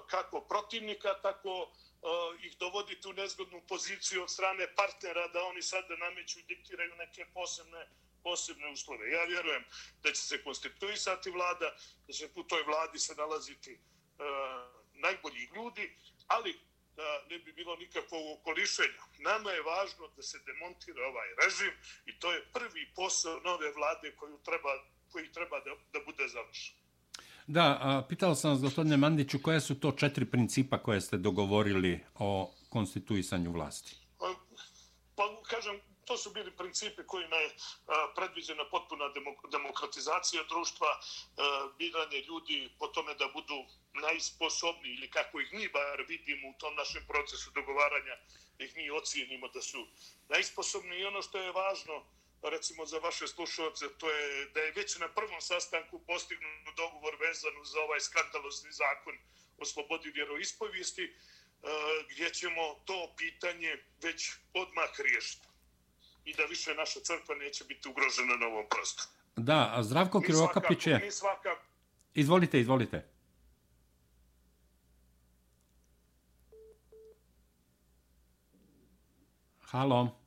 kako 0.08 0.42
protivnika, 0.42 1.22
tako 1.22 1.54
e, 1.62 2.48
ih 2.48 2.58
dovoditi 2.58 3.08
u 3.08 3.14
nezgodnu 3.14 3.62
poziciju 3.68 4.24
od 4.24 4.30
strane 4.30 4.76
partnera 4.76 5.28
da 5.28 5.44
oni 5.44 5.62
sada 5.62 5.96
nameću 5.96 6.40
i 6.40 6.44
diktiraju 6.44 6.96
neke 6.96 7.26
posebne 7.34 7.88
posebne 8.24 8.72
uslove. 8.72 9.12
Ja 9.12 9.24
vjerujem 9.24 9.64
da 10.04 10.10
će 10.12 10.22
se 10.22 10.44
konstituisati 10.44 11.32
vlada, 11.32 11.76
da 12.08 12.14
će 12.14 12.30
u 12.36 12.44
toj 12.44 12.64
vladi 12.64 13.00
se 13.00 13.16
nalaziti 13.16 13.74
uh, 13.74 13.80
najbolji 14.94 15.50
ljudi, 15.56 15.96
ali 16.28 16.60
da 16.98 17.10
ne 17.30 17.38
bi 17.40 17.54
bilo 17.54 17.76
nikakvog 17.76 18.24
okolišenja. 18.40 19.04
Nama 19.20 19.50
je 19.52 19.62
važno 19.62 20.08
da 20.16 20.22
se 20.22 20.38
demontira 20.46 21.02
ovaj 21.12 21.30
režim 21.44 21.74
i 22.06 22.20
to 22.20 22.32
je 22.34 22.46
prvi 22.54 22.84
posao 22.96 23.40
nove 23.40 23.72
vlade 23.78 24.16
koju 24.16 24.38
treba, 24.48 24.72
koji 25.12 25.32
treba 25.32 25.58
da, 25.60 25.72
da 25.94 26.00
bude 26.06 26.28
završen. 26.28 26.76
Da, 27.48 27.66
a, 27.82 28.04
pitao 28.10 28.36
sam 28.36 28.52
vas, 28.52 28.62
gospodine 28.62 28.98
Mandiću, 28.98 29.40
koje 29.42 29.62
su 29.62 29.80
to 29.80 29.92
četiri 29.92 30.26
principa 30.26 30.78
koje 30.78 31.02
ste 31.02 31.18
dogovorili 31.18 32.00
o 32.16 32.54
konstituisanju 32.70 33.52
vlasti? 33.52 33.96
Pa, 34.20 34.36
pa 35.16 35.24
kažem, 35.50 35.80
to 36.08 36.18
su 36.18 36.32
bili 36.32 36.52
principi 36.58 37.04
kojima 37.04 37.36
je 37.36 37.50
predviđena 38.16 38.70
potpuna 38.70 39.06
demokratizacija 39.52 40.44
društva, 40.44 40.88
biranje 41.78 42.20
ljudi 42.22 42.70
po 42.80 42.88
tome 42.88 43.14
da 43.16 43.28
budu 43.28 43.66
najsposobniji 43.94 44.94
ili 44.94 45.10
kako 45.10 45.40
ih 45.40 45.54
mi 45.54 45.68
bar 45.68 46.06
vidimo 46.08 46.50
u 46.50 46.58
tom 46.60 46.76
našem 46.76 47.06
procesu 47.08 47.52
dogovaranja, 47.52 48.16
da 48.58 48.66
ih 48.66 48.76
mi 48.76 48.90
ocijenimo 48.90 49.48
da 49.48 49.62
su 49.62 49.88
najsposobni 50.30 51.00
i 51.00 51.06
ono 51.06 51.22
što 51.22 51.38
je 51.40 51.52
važno, 51.52 52.06
recimo 52.42 52.86
za 52.86 53.00
vaše 53.00 53.28
slušalce, 53.28 53.86
to 53.98 54.12
je 54.12 54.46
da 54.46 54.60
je 54.62 54.72
već 54.72 54.98
na 54.98 55.08
prvom 55.08 55.42
sastanku 55.42 56.00
postignut 56.08 56.76
dogovor 56.76 57.16
vezan 57.20 57.54
za 57.64 57.82
ovaj 57.82 58.00
skandalozni 58.00 58.72
zakon 58.72 59.18
o 59.58 59.66
slobodi 59.66 60.10
vjeroispovijesti, 60.10 61.14
gdje 62.10 62.34
ćemo 62.34 62.82
to 62.86 63.14
pitanje 63.18 63.84
već 64.02 64.32
odmah 64.54 65.00
riješiti. 65.00 65.47
Više 66.50 66.74
naša 66.74 67.00
crkva 67.00 67.36
neće 67.36 67.64
biti 67.64 67.90
ugrožena 67.90 68.36
na 68.36 68.48
ovom 68.48 68.66
prostoru. 68.70 69.10
Da, 69.36 69.72
a 69.74 69.84
Zdravko 69.84 70.22
Krivokapić 70.22 70.88
je... 70.88 71.00
Mi 71.04 71.12
svaka... 71.12 71.50
Izvolite, 72.14 72.60
izvolite. 72.60 73.06
Halo. 79.62 80.20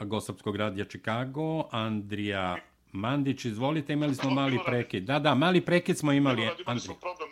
Gosopskog 0.00 0.56
radija 0.56 0.84
Čikago, 0.84 1.68
Andrija 1.70 2.56
Mandić, 2.92 3.44
izvolite, 3.44 3.92
imali 3.92 4.14
smo 4.14 4.30
mali 4.30 4.58
prekid. 4.66 5.04
Da, 5.04 5.18
da, 5.18 5.34
mali 5.34 5.60
prekid 5.60 5.98
smo 5.98 6.12
imali, 6.12 6.48
Andrija. 6.66 6.94
problem, 7.00 7.28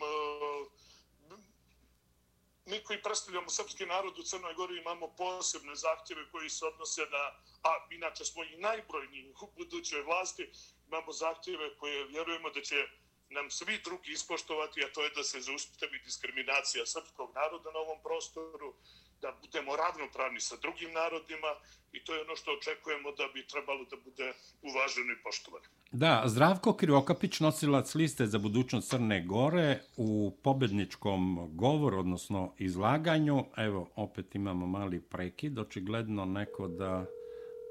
mi 2.71 2.85
koji 2.85 3.03
predstavljamo 3.03 3.51
srpski 3.51 3.87
narod 3.87 4.19
u 4.19 4.23
Crnoj 4.23 4.55
Gori 4.55 4.79
imamo 4.79 5.09
posebne 5.17 5.75
zahtjeve 5.75 6.31
koji 6.31 6.51
se 6.51 6.67
odnose 6.67 7.03
na, 7.11 7.25
a 7.63 7.87
inače 7.91 8.25
smo 8.25 8.45
i 8.45 8.57
najbrojniji 8.57 9.35
u 9.43 9.47
budućoj 9.57 10.03
vlasti, 10.03 10.51
imamo 10.87 11.13
zahtjeve 11.13 11.77
koje 11.77 12.05
vjerujemo 12.05 12.51
da 12.51 12.61
će 12.63 12.89
nam 13.31 13.51
svi 13.51 13.81
drugi 13.85 14.13
ispoštovati, 14.13 14.85
a 14.85 14.93
to 14.93 15.03
je 15.03 15.11
da 15.11 15.25
se 15.25 15.41
zaustavi 15.41 15.99
diskriminacija 16.05 16.87
srpskog 16.87 17.35
naroda 17.35 17.71
na 17.71 17.79
ovom 17.79 18.03
prostoru, 18.03 18.75
da 19.23 19.33
budemo 19.43 19.77
ravnopravni 19.77 20.41
sa 20.41 20.57
drugim 20.57 20.93
narodima 20.93 21.51
i 21.93 22.05
to 22.05 22.15
je 22.15 22.23
ono 22.23 22.37
što 22.37 22.51
očekujemo 22.53 23.13
da 23.13 23.25
bi 23.35 23.47
trebalo 23.47 23.85
da 23.85 23.97
bude 24.05 24.33
uvaženo 24.63 25.13
i 25.13 25.23
poštovano. 25.25 25.65
Da, 25.93 26.23
Zdravko 26.27 26.73
Krivokapić, 26.73 27.41
nosilac 27.41 27.95
liste 27.95 28.27
za 28.27 28.39
budućnost 28.39 28.91
Crne 28.91 29.25
Gore 29.27 29.81
u 29.97 30.37
pobedničkom 30.43 31.51
govoru, 31.57 31.99
odnosno 31.99 32.55
izlaganju. 32.59 33.45
Evo, 33.57 33.91
opet 33.97 34.35
imamo 34.35 34.67
mali 34.67 35.01
prekid. 35.01 35.59
Očigledno 35.59 36.25
neko 36.25 36.69
da 36.69 37.07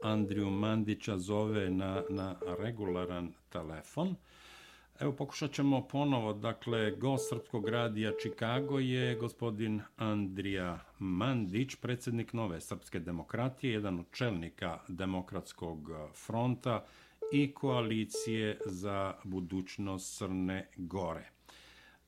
Andriju 0.04 0.50
Mandića 0.50 1.18
zove 1.18 1.70
na, 1.70 2.04
na 2.10 2.36
regularan 2.58 3.34
telefon. 3.50 4.16
Evo, 5.00 5.12
pokušat 5.12 5.52
ćemo 5.52 5.88
ponovo. 5.88 6.34
Dakle, 6.34 6.92
gost 6.92 7.30
Srpskog 7.30 7.70
radija 7.70 8.12
Čikago 8.22 8.80
je 8.80 9.16
gospodin 9.16 9.82
Andrija 9.98 10.80
Mandić, 11.00 11.76
predsjednik 11.76 12.34
Nove 12.34 12.62
Srpske 12.62 13.00
demokratije, 13.00 13.74
jedan 13.74 14.00
od 14.00 14.06
čelnika 14.12 14.80
Demokratskog 14.88 15.90
fronta 16.26 16.86
i 17.34 17.52
koalicije 17.54 18.60
za 18.66 19.14
budućnost 19.24 20.18
Crne 20.18 20.68
Gore. 20.76 21.30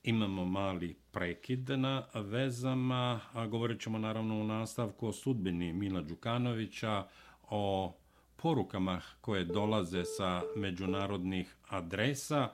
Imamo 0.04 0.46
mali 0.46 0.96
prekid 1.12 1.70
na 1.70 2.04
vezama, 2.14 3.20
a 3.34 3.48
govorit 3.48 3.82
ćemo 3.82 3.98
naravno 3.98 4.42
u 4.42 4.44
nastavku 4.44 5.08
o 5.08 5.14
sudbini 5.14 5.74
Mila 5.74 6.02
Đukanovića, 6.02 7.08
o 7.50 7.94
porukama 8.36 9.02
koje 9.22 9.46
dolaze 9.46 10.06
sa 10.06 10.42
međunarodnih 10.56 11.56
adresa 11.68 12.50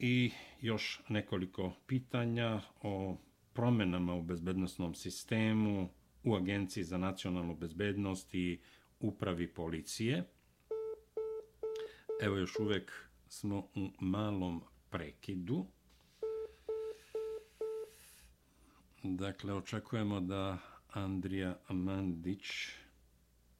i 0.00 0.30
još 0.60 1.00
nekoliko 1.08 1.72
pitanja 1.86 2.60
o 2.82 3.16
promenama 3.52 4.14
u 4.14 4.22
bezbednostnom 4.22 4.94
sistemu 4.94 5.88
u 6.24 6.34
Agenciji 6.34 6.84
za 6.84 6.98
nacionalnu 6.98 7.56
bezbednost 7.56 8.34
i 8.34 8.60
upravi 9.00 9.54
policije. 9.54 10.24
Evo 12.22 12.36
još 12.36 12.58
uvek 12.58 12.92
smo 13.28 13.58
u 13.58 13.90
malom 14.00 14.62
prekidu. 14.90 15.66
Dakle, 19.02 19.54
očekujemo 19.54 20.20
da 20.20 20.58
Andrija 20.88 21.58
Mandić 21.68 22.46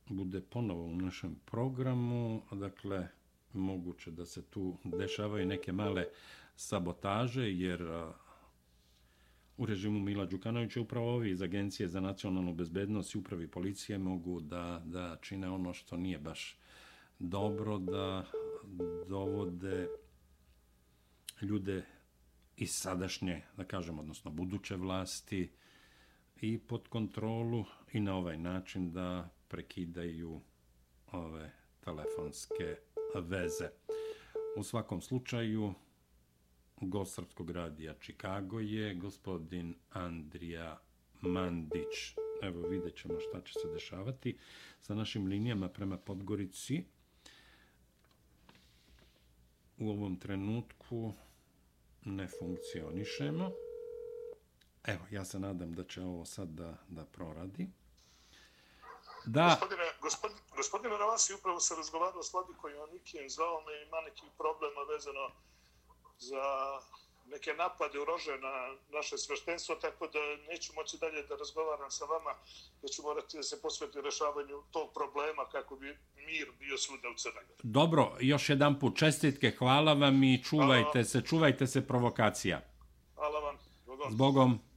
bude 0.09 0.41
ponovo 0.41 0.85
u 0.85 0.97
našem 0.97 1.37
programu. 1.45 2.43
Dakle, 2.53 3.09
moguće 3.53 4.11
da 4.11 4.27
se 4.27 4.43
tu 4.43 4.79
dešavaju 4.85 5.47
neke 5.47 5.73
male 5.73 6.05
sabotaže, 6.57 7.53
jer 7.53 7.83
u 9.57 9.67
režimu 9.67 10.01
Mila 10.01 10.27
Đukanovića 10.27 10.81
upravo 10.81 11.15
ovi 11.15 11.31
iz 11.31 11.43
Agencije 11.43 11.89
za 11.89 12.01
nacionalnu 12.01 12.55
bezbednost 12.55 13.15
i 13.15 13.19
upravi 13.19 13.49
policije 13.49 13.99
mogu 13.99 14.41
da, 14.41 14.83
da 14.85 15.17
čine 15.21 15.51
ono 15.51 15.73
što 15.73 15.97
nije 15.97 16.19
baš 16.19 16.59
dobro, 17.19 17.79
da 17.79 18.27
dovode 19.09 19.89
ljude 21.43 21.85
iz 22.57 22.71
sadašnje, 22.73 23.43
da 23.57 23.65
kažem, 23.65 23.99
odnosno 23.99 24.31
buduće 24.31 24.77
vlasti 24.77 25.51
i 26.41 26.59
pod 26.59 26.89
kontrolu 26.89 27.65
i 27.93 28.01
na 28.01 28.17
ovaj 28.17 28.39
način 28.39 28.93
da 28.93 29.29
prekidaju 29.49 30.41
ove 31.13 31.53
telefonske 31.81 32.77
veze. 33.15 33.71
U 34.57 34.63
svakom 34.63 35.01
slučaju, 35.01 35.75
gost 36.81 37.15
Srpskog 37.15 37.51
radija 37.51 37.95
Čikago 38.01 38.61
je 38.61 38.95
gospodin 38.95 39.75
Andrija 39.91 40.81
Mandić. 41.21 42.15
Evo 42.43 42.69
vidjet 42.69 42.97
ćemo 42.97 43.21
šta 43.21 43.41
će 43.41 43.53
se 43.53 43.69
dešavati 43.73 44.37
sa 44.81 44.95
našim 44.95 45.27
linijama 45.27 45.69
prema 45.69 45.99
Podgorici. 45.99 46.85
U 49.79 49.91
ovom 49.91 50.17
trenutku 50.17 51.13
ne 52.05 52.29
funkcionišemo. 52.29 53.51
Evo, 54.85 55.01
ja 55.11 55.25
se 55.25 55.39
nadam 55.39 55.73
da 55.73 55.85
će 55.85 56.03
ovo 56.03 56.25
sad 56.25 56.49
da, 56.49 56.77
da 56.89 57.05
proradi. 57.05 57.69
Da. 59.27 59.47
Gospodine, 59.49 59.85
gospodin, 60.01 60.39
gospodine 60.57 60.97
Ravasi, 60.99 61.35
upravo 61.35 61.61
se 61.61 61.75
razgovarao 61.75 62.23
s 62.23 62.33
Vladikom 62.33 62.71
Jonikijem, 62.71 63.31
zvao 63.31 63.61
me 63.61 63.83
ima 63.83 64.01
neki 64.01 64.27
problema 64.39 64.83
vezano 64.93 65.31
za 66.19 66.45
neke 67.27 67.55
napade 67.55 68.01
u 68.01 68.05
rože 68.05 68.39
na 68.39 68.55
naše 68.93 69.19
sveštenstvo, 69.19 69.75
tako 69.75 70.07
da 70.07 70.19
neću 70.53 70.73
moći 70.75 70.97
dalje 71.01 71.23
da 71.23 71.37
razgovaram 71.37 71.91
sa 71.91 72.05
vama, 72.05 72.35
da 72.83 72.89
ću 72.89 73.03
morati 73.03 73.37
da 73.37 73.43
se 73.43 73.63
posveti 73.63 74.01
rešavanju 74.01 74.63
tog 74.71 74.93
problema 74.95 75.49
kako 75.53 75.77
bi 75.77 75.99
mir 76.17 76.49
bio 76.59 76.79
svuda 76.79 77.09
u 77.09 77.15
Crnagore. 77.15 77.61
Dobro, 77.63 78.17
još 78.21 78.49
jedan 78.49 78.79
put 78.79 78.99
čestitke, 78.99 79.51
hvala 79.59 79.93
vam 79.93 80.23
i 80.23 80.43
čuvajte 80.45 80.91
hvala. 80.93 81.05
se, 81.05 81.23
čuvajte 81.23 81.67
se 81.67 81.87
provokacija. 81.87 82.61
Hvala 83.15 83.41
vam. 83.41 83.57
Zbogom. 83.85 84.13
Zbogom. 84.13 84.70